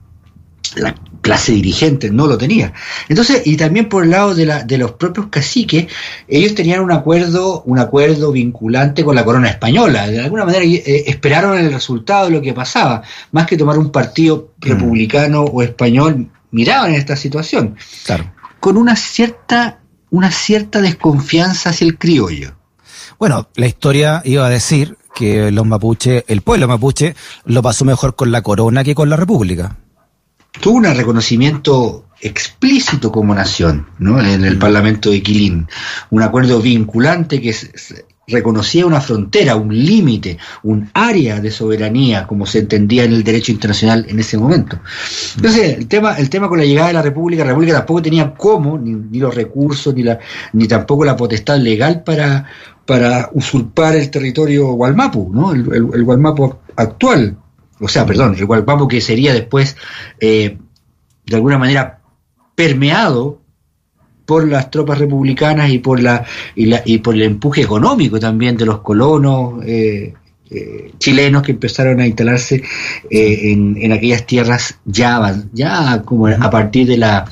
la 0.76 0.94
clase 1.24 1.52
dirigente 1.52 2.10
no 2.10 2.26
lo 2.26 2.36
tenía. 2.36 2.74
Entonces, 3.08 3.42
y 3.46 3.56
también 3.56 3.88
por 3.88 4.04
el 4.04 4.10
lado 4.10 4.34
de, 4.34 4.44
la, 4.44 4.62
de 4.62 4.76
los 4.76 4.92
propios 4.92 5.28
caciques, 5.28 5.86
ellos 6.28 6.54
tenían 6.54 6.80
un 6.80 6.92
acuerdo, 6.92 7.62
un 7.62 7.78
acuerdo 7.78 8.30
vinculante 8.30 9.02
con 9.02 9.14
la 9.14 9.24
corona 9.24 9.48
española. 9.48 10.06
De 10.06 10.20
alguna 10.20 10.44
manera 10.44 10.62
eh, 10.64 11.04
esperaron 11.06 11.58
el 11.58 11.72
resultado 11.72 12.26
de 12.26 12.32
lo 12.32 12.42
que 12.42 12.52
pasaba, 12.52 13.02
más 13.32 13.46
que 13.46 13.56
tomar 13.56 13.78
un 13.78 13.90
partido 13.90 14.52
republicano 14.58 15.44
mm. 15.44 15.50
o 15.50 15.62
español, 15.62 16.28
miraban 16.50 16.90
en 16.90 16.96
esta 16.96 17.16
situación. 17.16 17.76
Claro. 18.04 18.30
Con 18.60 18.76
una 18.76 18.94
cierta, 18.94 19.80
una 20.10 20.30
cierta 20.30 20.82
desconfianza 20.82 21.70
hacia 21.70 21.86
el 21.86 21.96
criollo. 21.96 22.52
Bueno, 23.18 23.48
la 23.56 23.66
historia 23.66 24.20
iba 24.26 24.44
a 24.44 24.50
decir 24.50 24.98
que 25.14 25.50
los 25.50 25.64
mapuche, 25.64 26.26
el 26.28 26.42
pueblo 26.42 26.68
mapuche, 26.68 27.16
lo 27.46 27.62
pasó 27.62 27.86
mejor 27.86 28.14
con 28.14 28.30
la 28.30 28.42
corona 28.42 28.84
que 28.84 28.94
con 28.94 29.08
la 29.08 29.16
república 29.16 29.78
tuvo 30.60 30.78
un 30.78 30.84
reconocimiento 30.84 32.04
explícito 32.20 33.12
como 33.12 33.34
nación 33.34 33.86
¿no? 33.98 34.20
en 34.20 34.44
el 34.44 34.58
Parlamento 34.58 35.10
de 35.10 35.22
Quilín, 35.22 35.68
un 36.10 36.22
acuerdo 36.22 36.60
vinculante 36.60 37.40
que 37.40 37.54
reconocía 38.26 38.86
una 38.86 39.02
frontera, 39.02 39.56
un 39.56 39.76
límite, 39.76 40.38
un 40.62 40.88
área 40.94 41.40
de 41.40 41.50
soberanía, 41.50 42.26
como 42.26 42.46
se 42.46 42.60
entendía 42.60 43.04
en 43.04 43.12
el 43.12 43.22
derecho 43.22 43.52
internacional 43.52 44.06
en 44.08 44.18
ese 44.18 44.38
momento. 44.38 44.78
Entonces, 45.36 45.76
el 45.76 45.86
tema, 45.86 46.16
el 46.16 46.30
tema 46.30 46.48
con 46.48 46.58
la 46.58 46.64
llegada 46.64 46.88
de 46.88 46.94
la 46.94 47.02
República, 47.02 47.44
la 47.44 47.50
República 47.50 47.74
tampoco 47.74 48.00
tenía 48.00 48.32
cómo, 48.34 48.78
ni, 48.78 48.92
ni 48.92 49.18
los 49.18 49.34
recursos, 49.34 49.94
ni, 49.94 50.02
la, 50.02 50.18
ni 50.54 50.66
tampoco 50.66 51.04
la 51.04 51.16
potestad 51.16 51.58
legal 51.58 52.02
para, 52.02 52.46
para 52.86 53.28
usurpar 53.34 53.96
el 53.96 54.10
territorio 54.10 54.72
Gualmapu, 54.72 55.30
¿no? 55.30 55.52
el, 55.52 55.60
el, 55.70 55.88
el 55.92 56.04
Gualmapu 56.04 56.56
actual 56.76 57.36
o 57.80 57.88
sea, 57.88 58.06
perdón, 58.06 58.36
el 58.38 58.46
Gualpapo 58.46 58.88
que 58.88 59.00
sería 59.00 59.32
después 59.32 59.76
eh, 60.20 60.58
de 61.26 61.36
alguna 61.36 61.58
manera 61.58 62.00
permeado 62.54 63.40
por 64.26 64.48
las 64.48 64.70
tropas 64.70 64.98
republicanas 64.98 65.70
y 65.70 65.78
por 65.78 66.00
la 66.00 66.24
y, 66.54 66.66
la, 66.66 66.82
y 66.84 66.98
por 66.98 67.14
el 67.14 67.22
empuje 67.22 67.62
económico 67.62 68.18
también 68.18 68.56
de 68.56 68.66
los 68.66 68.80
colonos 68.80 69.62
eh, 69.64 70.14
eh, 70.50 70.92
chilenos 70.98 71.42
que 71.42 71.52
empezaron 71.52 72.00
a 72.00 72.06
instalarse 72.06 72.62
eh, 73.10 73.52
en, 73.52 73.76
en, 73.78 73.92
aquellas 73.92 74.26
tierras 74.26 74.78
ya 74.84 75.42
ya 75.52 76.02
como 76.02 76.28
a 76.28 76.50
partir 76.50 76.86
de 76.86 76.96
la 76.96 77.26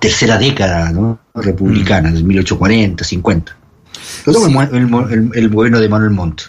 tercera 0.00 0.38
década 0.38 0.90
¿no? 0.92 1.18
republicana, 1.34 2.10
mm. 2.10 2.14
del 2.14 2.24
1840, 2.24 3.04
50. 3.04 3.56
Lo 4.26 4.32
sí. 4.32 4.54
el, 4.72 4.94
el, 5.10 5.30
el, 5.34 5.48
gobierno 5.48 5.80
de 5.80 5.88
Manuel 5.88 6.10
Montt. 6.10 6.42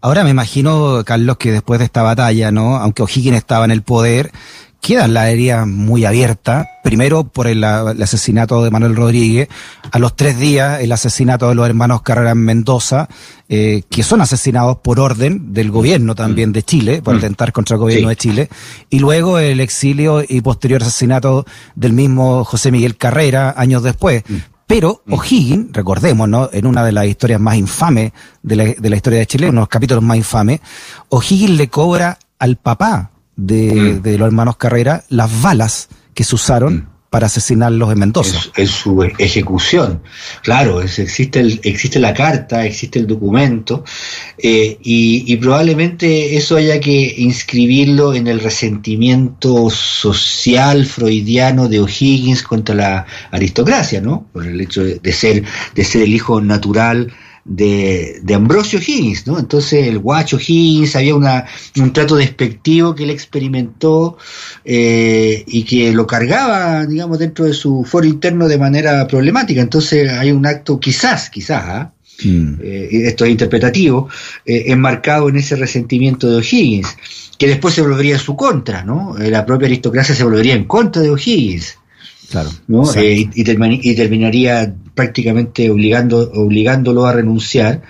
Ahora 0.00 0.22
me 0.24 0.30
imagino, 0.30 1.02
Carlos, 1.04 1.36
que 1.38 1.50
después 1.50 1.78
de 1.80 1.86
esta 1.86 2.02
batalla, 2.02 2.52
¿no? 2.52 2.76
Aunque 2.76 3.02
O'Higgins 3.02 3.36
estaba 3.36 3.64
en 3.64 3.72
el 3.72 3.82
poder, 3.82 4.30
quedan 4.80 5.12
la 5.12 5.30
herida 5.30 5.66
muy 5.66 6.04
abierta. 6.04 6.68
Primero 6.84 7.24
por 7.24 7.46
el, 7.46 7.58
el, 7.64 8.02
asesinato 8.02 8.62
de 8.62 8.70
Manuel 8.70 8.96
Rodríguez, 8.96 9.48
a 9.90 9.98
los 9.98 10.14
tres 10.14 10.38
días 10.38 10.80
el 10.80 10.92
asesinato 10.92 11.48
de 11.48 11.54
los 11.54 11.66
hermanos 11.66 12.02
Carrera 12.02 12.30
en 12.30 12.38
Mendoza, 12.38 13.08
eh, 13.48 13.82
que 13.90 14.02
son 14.02 14.20
asesinados 14.20 14.78
por 14.78 15.00
orden 15.00 15.52
del 15.52 15.70
gobierno 15.70 16.14
también 16.14 16.52
de 16.52 16.62
Chile, 16.62 17.02
por 17.02 17.16
atentar 17.16 17.52
contra 17.52 17.74
el 17.74 17.80
gobierno 17.80 18.08
sí. 18.08 18.10
de 18.10 18.16
Chile, 18.16 18.48
y 18.90 19.00
luego 19.00 19.38
el 19.38 19.60
exilio 19.60 20.22
y 20.26 20.40
posterior 20.40 20.82
asesinato 20.82 21.44
del 21.74 21.92
mismo 21.92 22.44
José 22.44 22.70
Miguel 22.70 22.96
Carrera 22.96 23.54
años 23.56 23.82
después. 23.82 24.22
Pero 24.68 25.02
O'Higgins, 25.08 25.72
recordemos, 25.72 26.28
¿no? 26.28 26.50
En 26.52 26.66
una 26.66 26.84
de 26.84 26.92
las 26.92 27.06
historias 27.06 27.40
más 27.40 27.56
infames 27.56 28.12
de 28.42 28.54
la, 28.54 28.64
de 28.64 28.90
la 28.90 28.96
historia 28.96 29.18
de 29.18 29.26
Chile, 29.26 29.48
uno 29.48 29.60
de 29.60 29.62
los 29.62 29.68
capítulos 29.68 30.04
más 30.04 30.18
infames, 30.18 30.60
O'Higgins 31.08 31.56
le 31.56 31.68
cobra 31.68 32.18
al 32.38 32.56
papá 32.56 33.10
de, 33.34 33.96
mm. 33.98 34.02
de, 34.02 34.18
los 34.18 34.26
hermanos 34.26 34.58
Carrera 34.58 35.04
las 35.08 35.40
balas 35.40 35.88
que 36.12 36.22
se 36.22 36.34
usaron 36.34 36.74
mm. 36.74 36.87
Para 37.10 37.26
asesinarlos 37.26 37.90
en 37.92 37.98
Mendoza. 37.98 38.38
En, 38.56 38.62
en 38.62 38.68
su 38.68 39.02
ejecución, 39.02 40.02
claro, 40.42 40.82
es, 40.82 40.98
existe, 40.98 41.40
existe 41.62 41.98
la 41.98 42.12
carta, 42.12 42.66
existe 42.66 42.98
el 42.98 43.06
documento, 43.06 43.84
eh, 44.36 44.78
y, 44.82 45.32
y, 45.32 45.36
probablemente 45.36 46.36
eso 46.36 46.56
haya 46.56 46.78
que 46.80 47.14
inscribirlo 47.18 48.14
en 48.14 48.26
el 48.26 48.40
resentimiento 48.40 49.70
social 49.70 50.84
freudiano 50.84 51.68
de 51.68 51.80
O'Higgins 51.80 52.42
contra 52.42 52.74
la 52.74 53.06
aristocracia, 53.30 54.00
¿no? 54.00 54.26
Por 54.32 54.46
el 54.46 54.60
hecho 54.60 54.84
de, 54.84 54.96
de 54.96 55.12
ser, 55.12 55.44
de 55.74 55.84
ser 55.84 56.02
el 56.02 56.12
hijo 56.12 56.40
natural 56.40 57.12
de, 57.48 58.20
de, 58.22 58.34
Ambrosio 58.34 58.78
Higgins, 58.78 59.26
¿no? 59.26 59.38
Entonces 59.38 59.88
el 59.88 59.98
guacho 59.98 60.38
Higgins, 60.38 60.94
había 60.94 61.14
una, 61.14 61.46
un 61.76 61.92
trato 61.94 62.16
despectivo 62.16 62.94
que 62.94 63.04
él 63.04 63.10
experimentó 63.10 64.18
eh, 64.64 65.44
y 65.46 65.64
que 65.64 65.90
lo 65.92 66.06
cargaba, 66.06 66.84
digamos, 66.86 67.18
dentro 67.18 67.46
de 67.46 67.54
su 67.54 67.84
foro 67.84 68.06
interno 68.06 68.48
de 68.48 68.58
manera 68.58 69.06
problemática. 69.08 69.62
Entonces 69.62 70.12
hay 70.12 70.30
un 70.30 70.44
acto, 70.44 70.78
quizás, 70.78 71.30
quizás, 71.30 71.64
¿ah? 71.66 71.92
mm. 72.22 72.54
eh, 72.62 72.88
esto 73.06 73.24
es 73.24 73.30
interpretativo, 73.30 74.08
eh, 74.44 74.64
enmarcado 74.66 75.30
en 75.30 75.36
ese 75.36 75.56
resentimiento 75.56 76.30
de 76.30 76.36
O'Higgins, 76.36 76.96
que 77.38 77.46
después 77.46 77.74
se 77.74 77.80
volvería 77.80 78.14
en 78.14 78.20
su 78.20 78.36
contra, 78.36 78.84
¿no? 78.84 79.16
la 79.18 79.46
propia 79.46 79.68
aristocracia 79.68 80.14
se 80.14 80.24
volvería 80.24 80.54
en 80.54 80.64
contra 80.64 81.00
de 81.00 81.10
O'Higgins. 81.10 81.78
Claro, 82.30 82.50
y, 82.96 83.30
y, 83.34 83.94
terminaría 83.94 84.74
prácticamente 84.98 85.70
obligando, 85.70 86.28
obligándolo 86.34 87.06
a 87.06 87.12
renunciar 87.12 87.82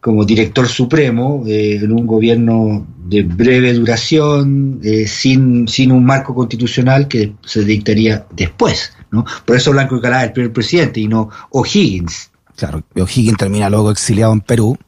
como 0.00 0.24
director 0.24 0.68
supremo 0.68 1.42
en 1.44 1.90
un 1.90 2.06
gobierno 2.06 2.86
de 3.04 3.24
breve 3.24 3.72
duración, 3.72 4.78
eh, 4.84 5.08
sin, 5.08 5.66
sin 5.66 5.90
un 5.90 6.04
marco 6.04 6.36
constitucional 6.36 7.08
que 7.08 7.32
se 7.44 7.64
dictaría 7.64 8.26
después. 8.30 8.92
¿no? 9.10 9.24
Por 9.44 9.56
eso 9.56 9.72
Blanco 9.72 10.00
Calá 10.00 10.20
es 10.20 10.28
el 10.28 10.32
primer 10.34 10.52
presidente 10.52 11.00
y 11.00 11.08
no 11.08 11.30
O'Higgins. 11.50 12.30
Claro, 12.54 12.84
O'Higgins 12.94 13.38
termina 13.38 13.68
luego 13.68 13.90
exiliado 13.90 14.32
en 14.32 14.40
Perú 14.42 14.78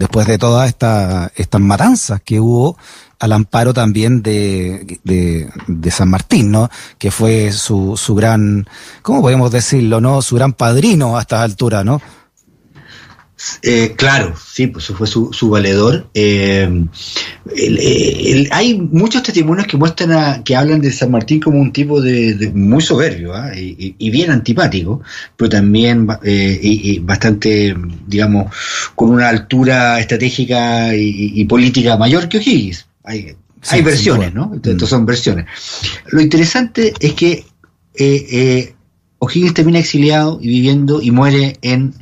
después 0.00 0.26
de 0.26 0.38
todas 0.38 0.66
esta, 0.66 1.30
estas 1.36 1.60
matanzas 1.60 2.22
que 2.22 2.40
hubo 2.40 2.78
al 3.18 3.32
amparo 3.32 3.74
también 3.74 4.22
de, 4.22 4.98
de, 5.04 5.90
San 5.90 6.08
Martín, 6.08 6.50
¿no? 6.50 6.70
Que 6.96 7.10
fue 7.10 7.52
su, 7.52 7.98
su 7.98 8.14
gran, 8.14 8.66
¿cómo 9.02 9.20
podemos 9.20 9.52
decirlo, 9.52 10.00
no? 10.00 10.22
Su 10.22 10.36
gran 10.36 10.54
padrino 10.54 11.18
a 11.18 11.20
esta 11.20 11.42
altura, 11.42 11.84
¿no? 11.84 12.00
Eh, 13.62 13.94
claro, 13.96 14.34
sí, 14.36 14.66
pues 14.66 14.86
fue 14.86 15.06
su, 15.06 15.32
su 15.32 15.48
valedor. 15.48 16.08
Eh, 16.14 16.86
hay 18.50 18.74
muchos 18.74 19.22
testimonios 19.22 19.66
que 19.66 19.76
muestran 19.76 20.12
a, 20.12 20.44
que 20.44 20.56
hablan 20.56 20.80
de 20.80 20.92
San 20.92 21.10
Martín 21.10 21.40
como 21.40 21.58
un 21.58 21.72
tipo 21.72 22.00
de, 22.00 22.50
muy 22.54 22.82
soberbio 22.82 23.34
¿ah? 23.34 23.52
y, 23.54 24.10
bien 24.10 24.30
antipático, 24.30 25.00
pero 25.36 25.48
también 25.48 26.06
eh, 26.22 26.58
y, 26.62 26.98
bastante, 26.98 27.74
digamos, 28.06 28.54
con 28.94 29.10
una 29.10 29.28
altura 29.28 30.00
estratégica 30.00 30.94
y, 30.94 31.44
política 31.44 31.96
mayor 31.96 32.28
que 32.28 32.38
O'Higgins. 32.38 32.86
Hay, 33.04 33.34
hay 33.68 33.82
versiones, 33.82 34.34
¿no? 34.34 34.52
Entonces 34.54 34.88
son 34.88 35.06
versiones. 35.06 35.46
Lo 36.08 36.20
interesante 36.20 36.92
es 37.00 37.14
que 37.14 37.44
O'Higgins 39.18 39.54
termina 39.54 39.78
exiliado 39.78 40.38
y 40.42 40.48
viviendo 40.48 41.00
y 41.00 41.10
muere 41.10 41.56
en, 41.62 41.94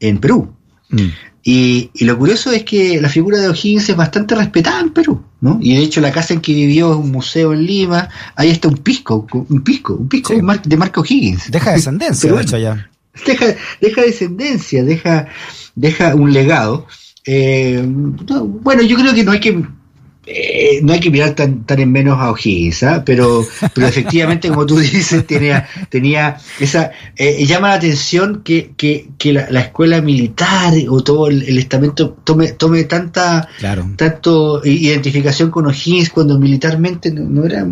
en 0.00 0.18
Perú. 0.18 0.53
Mm. 0.94 1.12
Y, 1.46 1.90
lo 2.06 2.16
curioso 2.16 2.50
es 2.52 2.64
que 2.64 3.00
la 3.02 3.10
figura 3.10 3.38
de 3.38 3.48
O'Higgins 3.48 3.90
es 3.90 3.96
bastante 3.96 4.34
respetada 4.34 4.80
en 4.80 4.90
Perú, 4.90 5.22
¿no? 5.42 5.58
Y 5.60 5.76
de 5.76 5.82
hecho 5.82 6.00
la 6.00 6.10
casa 6.10 6.32
en 6.32 6.40
que 6.40 6.54
vivió 6.54 6.92
es 6.92 6.96
un 6.96 7.12
museo 7.12 7.52
en 7.52 7.66
Lima, 7.66 8.08
ahí 8.34 8.48
está 8.48 8.68
un 8.68 8.78
pisco, 8.78 9.26
un 9.30 9.62
pisco, 9.62 9.94
un 9.94 10.08
pisco 10.08 10.32
de 10.32 10.76
Marco 10.76 11.02
O'Higgins. 11.02 11.50
Deja 11.50 11.72
descendencia, 11.74 12.32
de 12.32 12.42
hecho 12.42 12.56
ya. 12.56 12.90
Deja, 13.26 13.46
deja 13.80 14.02
descendencia, 14.02 14.82
deja, 14.84 15.28
deja 15.74 16.14
un 16.14 16.32
legado. 16.32 16.86
Eh, 17.26 17.84
bueno, 17.86 18.82
yo 18.82 18.96
creo 18.96 19.14
que 19.14 19.24
no 19.24 19.32
hay 19.32 19.40
que 19.40 19.64
eh, 20.26 20.80
no 20.82 20.92
hay 20.92 21.00
que 21.00 21.10
mirar 21.10 21.34
tan, 21.34 21.64
tan 21.64 21.80
en 21.80 21.92
menos 21.92 22.18
a 22.18 22.30
O'Higgins, 22.30 22.82
¿ah? 22.82 23.02
pero, 23.04 23.46
pero 23.74 23.86
efectivamente, 23.86 24.48
como 24.48 24.64
tú 24.64 24.78
dices, 24.78 25.26
tenía, 25.26 25.68
tenía 25.90 26.38
esa. 26.58 26.92
Eh, 27.16 27.44
llama 27.44 27.68
la 27.68 27.74
atención 27.74 28.42
que, 28.42 28.72
que, 28.76 29.08
que 29.18 29.32
la, 29.32 29.60
escuela 29.60 30.00
militar 30.00 30.72
o 30.88 31.02
todo 31.02 31.28
el, 31.28 31.58
estamento 31.58 32.16
tome, 32.24 32.52
tome 32.52 32.84
tanta 32.84 33.48
tanto 33.96 34.62
identificación 34.64 35.50
con 35.50 35.66
O'Higgins 35.66 36.10
cuando 36.10 36.38
militarmente 36.38 37.10
no, 37.10 37.44
era 37.44 37.66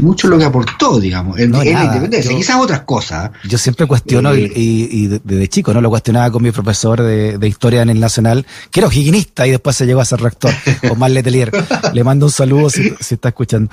mucho 0.00 0.28
lo 0.28 0.38
que 0.38 0.44
aportó, 0.44 1.00
digamos, 1.00 1.38
en, 1.38 1.52
la 1.52 1.64
independencia. 1.64 2.36
Quizás 2.36 2.56
otras 2.56 2.80
cosas. 2.80 3.30
¿ah? 3.30 3.32
Yo 3.48 3.58
siempre 3.58 3.86
cuestiono, 3.86 4.34
y, 4.34 4.50
y, 4.54 5.06
desde 5.08 5.48
chico, 5.48 5.72
¿no? 5.72 5.80
Lo 5.80 5.90
cuestionaba 5.90 6.30
con 6.30 6.42
mi 6.42 6.50
profesor 6.50 7.02
de, 7.02 7.38
de 7.38 7.48
historia 7.48 7.82
en 7.82 7.90
el 7.90 8.00
Nacional, 8.00 8.44
que 8.70 8.80
era 8.80 8.88
O'Higginista 8.88 9.46
y 9.46 9.52
después 9.52 9.76
se 9.76 9.86
llegó 9.86 10.00
a 10.00 10.04
ser 10.04 10.20
rector, 10.20 10.52
Omar 10.90 11.10
Letelier. 11.10 11.52
Le 11.92 12.04
mando 12.04 12.26
un 12.26 12.32
saludo 12.32 12.70
si, 12.70 12.92
está 13.10 13.28
escuchando. 13.28 13.70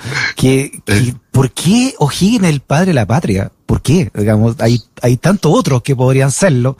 ¿Por 1.30 1.50
qué 1.52 1.94
O'Higgins 1.98 2.44
es 2.44 2.50
el 2.50 2.60
padre 2.60 2.86
de 2.86 2.94
la 2.94 3.06
patria? 3.06 3.50
¿Por 3.66 3.82
qué? 3.82 4.10
Digamos, 4.14 4.56
hay, 4.60 4.80
hay 5.02 5.16
tantos 5.16 5.52
otros 5.54 5.82
que 5.82 5.96
podrían 5.96 6.30
serlo. 6.30 6.76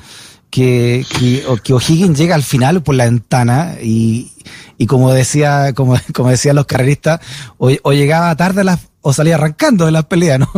Que, 0.51 1.05
que, 1.19 1.45
que 1.65 1.73
O'Higgins 1.73 2.17
llega 2.17 2.37
al 2.37 2.45
final 2.45 2.81
por 2.81 2.95
la 2.95 3.07
ventana 3.07 3.75
y, 3.83 4.31
y 4.79 4.87
como 4.87 5.13
decía, 5.13 5.73
como, 5.75 5.97
como 6.15 6.31
decían 6.31 6.55
los 6.55 6.67
carreristas, 6.67 7.21
o, 7.59 7.71
o 7.83 7.93
llegaba 7.93 8.37
tarde 8.37 8.61
a 8.61 8.65
las 8.65 8.79
o 9.07 9.13
salía 9.13 9.35
arrancando 9.35 9.85
de 9.85 9.93
las 9.93 10.07
peleas, 10.07 10.41
¿no? 10.41 10.51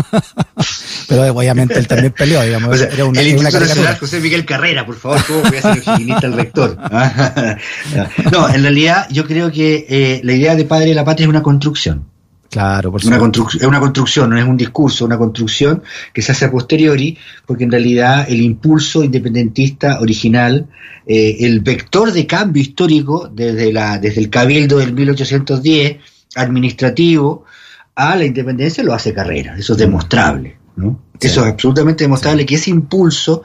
Pero 1.08 1.22
obviamente 1.34 1.76
él 1.78 1.88
también 1.88 2.12
peleó, 2.12 2.42
digamos. 2.42 2.80
era 2.80 3.04
una, 3.04 3.20
el 3.20 3.26
Instituto 3.26 3.60
Nacional 3.60 3.98
José 3.98 4.20
Miguel 4.20 4.44
Carrera, 4.44 4.86
por 4.86 4.94
favor, 4.94 5.20
¿cómo 5.26 5.40
voy 5.42 5.56
a 5.56 5.62
ser 5.62 5.82
el 6.22 6.32
rector? 6.32 6.78
no, 8.32 8.48
en 8.48 8.62
realidad 8.62 9.08
yo 9.10 9.26
creo 9.26 9.50
que 9.50 9.86
eh, 9.88 10.20
la 10.22 10.32
idea 10.32 10.54
de 10.54 10.64
padre 10.64 10.86
de 10.86 10.94
la 10.94 11.04
patria 11.04 11.24
es 11.24 11.28
una 11.28 11.42
construcción. 11.42 12.04
Claro, 12.48 12.92
por 12.92 13.02
supuesto. 13.02 13.48
es 13.58 13.64
una 13.64 13.80
construcción, 13.80 14.30
no 14.30 14.38
es 14.38 14.44
un 14.44 14.56
discurso, 14.56 15.04
una 15.04 15.18
construcción 15.18 15.82
que 16.12 16.22
se 16.22 16.30
hace 16.30 16.44
a 16.44 16.50
posteriori, 16.52 17.18
porque 17.44 17.64
en 17.64 17.72
realidad 17.72 18.26
el 18.28 18.40
impulso 18.40 19.02
independentista 19.02 19.98
original, 20.00 20.68
eh, 21.04 21.38
el 21.40 21.60
vector 21.62 22.12
de 22.12 22.28
cambio 22.28 22.62
histórico 22.62 23.28
desde, 23.28 23.72
la, 23.72 23.98
desde 23.98 24.20
el 24.20 24.30
cabildo 24.30 24.78
del 24.78 24.92
1810, 24.92 25.96
administrativo, 26.36 27.44
a 27.96 28.14
la 28.14 28.24
independencia 28.24 28.84
lo 28.84 28.94
hace 28.94 29.12
carrera, 29.12 29.56
eso 29.58 29.72
es 29.72 29.78
demostrable. 29.78 30.58
¿no? 30.76 31.00
Eso 31.18 31.40
es 31.40 31.52
absolutamente 31.52 32.04
demostrable 32.04 32.44
que 32.44 32.56
ese 32.56 32.70
impulso, 32.70 33.42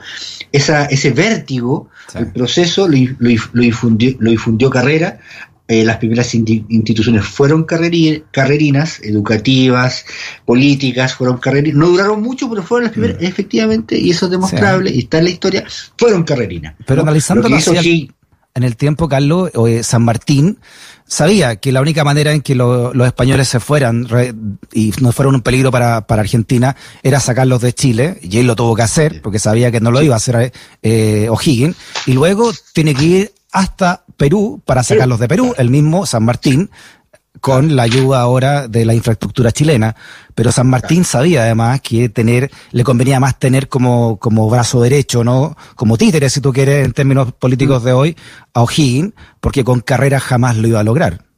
esa, 0.52 0.84
ese 0.84 1.10
vértigo, 1.10 1.88
el 2.14 2.26
proceso 2.26 2.86
lo, 2.86 2.98
lo, 3.18 3.62
infundió, 3.62 4.14
lo 4.18 4.30
infundió 4.30 4.68
carrera. 4.68 5.18
Eh, 5.68 5.84
las 5.84 5.96
primeras 5.96 6.34
instituciones 6.34 7.24
fueron 7.24 7.64
carrerinas, 7.64 9.00
educativas, 9.02 10.04
políticas, 10.44 11.14
fueron 11.14 11.38
carrerinas. 11.38 11.78
No 11.78 11.88
duraron 11.88 12.20
mucho, 12.20 12.50
pero 12.50 12.62
fueron 12.62 12.84
las 12.84 12.92
primeras, 12.92 13.22
mm. 13.22 13.24
efectivamente, 13.24 13.98
y 13.98 14.10
eso 14.10 14.26
es 14.26 14.32
demostrable, 14.32 14.90
y 14.90 14.98
está 14.98 15.18
en 15.18 15.24
la 15.24 15.30
historia, 15.30 15.64
fueron 15.96 16.24
carrerinas. 16.24 16.74
Pero 16.84 17.00
analizando 17.00 17.48
en 18.54 18.64
el 18.64 18.76
tiempo, 18.76 19.08
Carlos, 19.08 19.50
eh, 19.66 19.82
San 19.82 20.02
Martín 20.04 20.58
sabía 21.06 21.56
que 21.56 21.72
la 21.72 21.80
única 21.80 22.04
manera 22.04 22.32
en 22.32 22.40
que 22.40 22.54
los 22.54 23.06
españoles 23.06 23.48
se 23.48 23.60
fueran 23.60 24.06
y 24.72 24.92
no 25.00 25.12
fueran 25.12 25.34
un 25.34 25.42
peligro 25.42 25.70
para, 25.70 26.06
para, 26.06 26.22
Argentina 26.22 26.76
era 27.02 27.20
sacarlos 27.20 27.60
de 27.60 27.74
Chile, 27.74 28.18
y 28.22 28.38
él 28.38 28.46
lo 28.46 28.56
tuvo 28.56 28.74
que 28.74 28.82
hacer, 28.82 29.20
porque 29.22 29.38
sabía 29.38 29.70
que 29.70 29.80
no 29.80 29.90
lo 29.90 30.02
iba 30.02 30.14
a 30.14 30.16
hacer 30.16 30.52
eh, 30.82 31.28
O'Higgins, 31.30 31.76
y 32.06 32.12
luego 32.12 32.52
tiene 32.72 32.94
que 32.94 33.04
ir 33.04 33.34
hasta 33.52 34.04
Perú 34.16 34.62
para 34.64 34.82
sacarlos 34.82 35.18
de 35.18 35.28
Perú, 35.28 35.54
el 35.58 35.68
mismo 35.68 36.06
San 36.06 36.24
Martín, 36.24 36.70
con 37.40 37.74
la 37.74 37.84
ayuda 37.84 38.20
ahora 38.20 38.68
de 38.68 38.84
la 38.84 38.94
infraestructura 38.94 39.52
chilena. 39.52 39.96
Pero 40.34 40.52
San 40.52 40.68
Martín 40.68 41.04
sabía 41.04 41.42
además 41.42 41.80
que 41.80 42.08
tener, 42.08 42.50
le 42.70 42.84
convenía 42.84 43.20
más 43.20 43.38
tener 43.38 43.68
como, 43.68 44.18
como 44.18 44.48
brazo 44.48 44.80
derecho, 44.80 45.24
¿no? 45.24 45.56
Como 45.74 45.96
títere, 45.96 46.30
si 46.30 46.40
tú 46.40 46.52
quieres, 46.52 46.84
en 46.84 46.92
términos 46.92 47.32
políticos 47.32 47.82
mm. 47.82 47.84
de 47.84 47.92
hoy, 47.92 48.16
a 48.54 48.62
O'Higgins, 48.62 49.12
porque 49.40 49.64
con 49.64 49.80
carrera 49.80 50.20
jamás 50.20 50.56
lo 50.56 50.68
iba 50.68 50.80
a 50.80 50.84
lograr. 50.84 51.31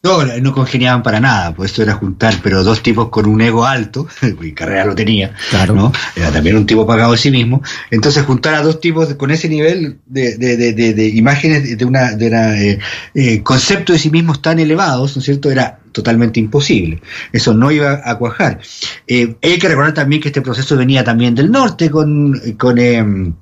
No, 0.00 0.24
no 0.24 0.52
congeniaban 0.52 1.02
para 1.02 1.18
nada, 1.18 1.52
pues 1.52 1.72
esto 1.72 1.82
era 1.82 1.94
juntar, 1.94 2.34
pero 2.40 2.62
dos 2.62 2.84
tipos 2.84 3.08
con 3.08 3.26
un 3.26 3.40
ego 3.40 3.66
alto, 3.66 4.06
y 4.42 4.52
Carrera 4.52 4.84
lo 4.84 4.94
tenía, 4.94 5.34
claro. 5.50 5.74
¿no? 5.74 5.92
Era 6.14 6.30
también 6.30 6.56
un 6.56 6.66
tipo 6.66 6.86
pagado 6.86 7.12
de 7.12 7.18
sí 7.18 7.32
mismo. 7.32 7.62
Entonces 7.90 8.24
juntar 8.24 8.54
a 8.54 8.62
dos 8.62 8.80
tipos 8.80 9.12
con 9.14 9.32
ese 9.32 9.48
nivel 9.48 9.98
de, 10.06 10.36
de, 10.36 10.56
de, 10.56 10.94
de, 10.94 11.08
imágenes, 11.08 11.76
de 11.76 11.84
una, 11.84 12.12
de 12.12 12.28
una 12.28 12.62
eh, 12.62 12.78
eh, 13.14 13.42
concepto 13.42 13.92
de 13.92 13.98
sí 13.98 14.10
mismos 14.10 14.40
tan 14.40 14.60
elevados, 14.60 15.16
¿no 15.16 15.20
es 15.20 15.24
cierto? 15.26 15.50
Era 15.50 15.80
totalmente 15.90 16.38
imposible. 16.38 17.02
Eso 17.32 17.52
no 17.52 17.72
iba 17.72 18.00
a 18.04 18.18
cuajar. 18.18 18.60
Eh, 19.08 19.34
hay 19.42 19.58
que 19.58 19.68
recordar 19.68 19.94
también 19.94 20.22
que 20.22 20.28
este 20.28 20.42
proceso 20.42 20.76
venía 20.76 21.02
también 21.02 21.34
del 21.34 21.50
norte 21.50 21.90
con, 21.90 22.38
con 22.56 22.78
em, 22.78 23.34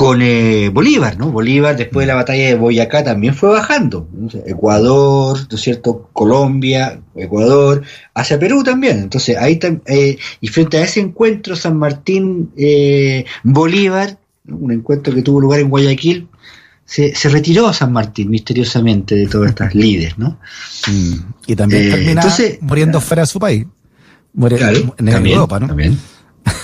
con 0.00 0.22
eh, 0.22 0.70
Bolívar, 0.70 1.18
¿no? 1.18 1.30
Bolívar 1.30 1.76
después 1.76 2.04
de 2.04 2.06
la 2.06 2.14
batalla 2.14 2.46
de 2.46 2.54
Boyacá 2.54 3.04
también 3.04 3.34
fue 3.34 3.50
bajando. 3.50 4.08
Ecuador, 4.46 5.38
¿no 5.50 5.54
es 5.54 5.60
cierto? 5.60 6.08
Colombia, 6.14 7.02
Ecuador, 7.14 7.82
hacia 8.14 8.38
Perú 8.38 8.64
también. 8.64 8.98
Entonces 9.00 9.36
ahí 9.36 9.60
eh, 9.84 10.16
y 10.40 10.48
frente 10.48 10.78
a 10.78 10.84
ese 10.84 11.00
encuentro 11.00 11.54
San 11.54 11.76
Martín 11.76 12.50
eh, 12.56 13.26
Bolívar, 13.42 14.16
un 14.48 14.72
encuentro 14.72 15.14
que 15.14 15.20
tuvo 15.20 15.38
lugar 15.38 15.60
en 15.60 15.68
Guayaquil, 15.68 16.28
se, 16.86 17.14
se 17.14 17.28
retiró 17.28 17.70
San 17.74 17.92
Martín 17.92 18.30
misteriosamente 18.30 19.14
de 19.14 19.26
todas 19.26 19.50
estas 19.50 19.74
líderes, 19.74 20.16
¿no? 20.16 20.38
Mm. 20.88 21.14
Y 21.46 21.56
también 21.56 21.90
termina 21.90 22.24
muriendo 22.62 23.02
fuera 23.02 23.24
de 23.24 23.26
su 23.26 23.38
país. 23.38 23.66
Muere 24.32 24.56
en, 24.96 25.26
Europa, 25.26 25.60
¿no? 25.60 25.66
También. 25.66 25.98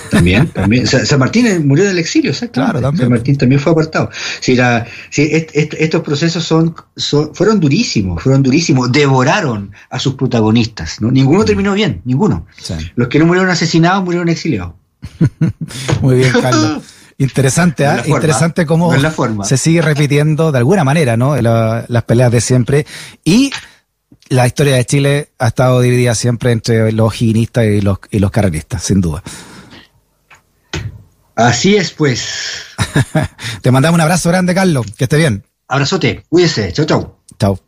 También, 0.09 0.47
también. 0.47 0.87
San 0.87 1.19
Martín 1.19 1.67
murió 1.67 1.85
del 1.85 1.99
exilio, 1.99 2.31
exactamente. 2.31 2.79
Claro, 2.79 2.97
San 2.97 3.09
Martín 3.09 3.37
también 3.37 3.61
fue 3.61 3.71
apartado. 3.71 4.09
Si 4.39 4.55
la, 4.55 4.85
si 5.09 5.29
estos 5.31 6.01
procesos 6.01 6.43
son, 6.43 6.75
fueron 7.33 7.59
durísimos, 7.59 8.21
fueron 8.21 8.43
durísimos, 8.43 8.91
devoraron 8.91 9.71
a 9.89 9.99
sus 9.99 10.15
protagonistas. 10.15 11.01
¿no? 11.01 11.11
Ninguno 11.11 11.45
terminó 11.45 11.73
bien, 11.73 12.01
ninguno. 12.05 12.47
Los 12.95 13.07
que 13.07 13.19
no 13.19 13.25
murieron 13.25 13.49
asesinados 13.49 14.03
murieron 14.03 14.29
exiliados. 14.29 14.73
Muy 16.01 16.17
bien, 16.17 16.31
Carlos. 16.41 16.83
Interesante, 17.19 17.83
¿eh? 17.83 18.03
Interesante 18.05 18.67
cómo 18.67 18.93
se 19.43 19.57
sigue 19.57 19.81
repitiendo 19.81 20.51
de 20.51 20.59
alguna 20.59 20.83
manera, 20.83 21.17
¿no? 21.17 21.35
las 21.41 22.03
peleas 22.03 22.31
de 22.31 22.41
siempre. 22.41 22.85
Y 23.23 23.51
la 24.29 24.45
historia 24.45 24.75
de 24.75 24.85
Chile 24.85 25.29
ha 25.39 25.47
estado 25.47 25.81
dividida 25.81 26.13
siempre 26.13 26.51
entre 26.51 26.91
los 26.91 27.19
higuinistas 27.19 27.65
y 27.65 27.81
los, 27.81 27.99
y 28.11 28.19
los 28.19 28.29
carreristas, 28.29 28.83
sin 28.83 29.01
duda. 29.01 29.23
Así 31.37 31.75
es, 31.75 31.91
pues. 31.91 32.63
Te 33.61 33.71
mandamos 33.71 33.95
un 33.95 34.01
abrazo 34.01 34.29
grande, 34.29 34.55
Carlos. 34.55 34.87
Que 34.97 35.03
esté 35.03 35.17
bien. 35.17 35.45
Abrazote. 35.67 36.25
Cuídese. 36.29 36.73
Chau, 36.73 36.85
chau. 36.85 37.19
Chau. 37.39 37.66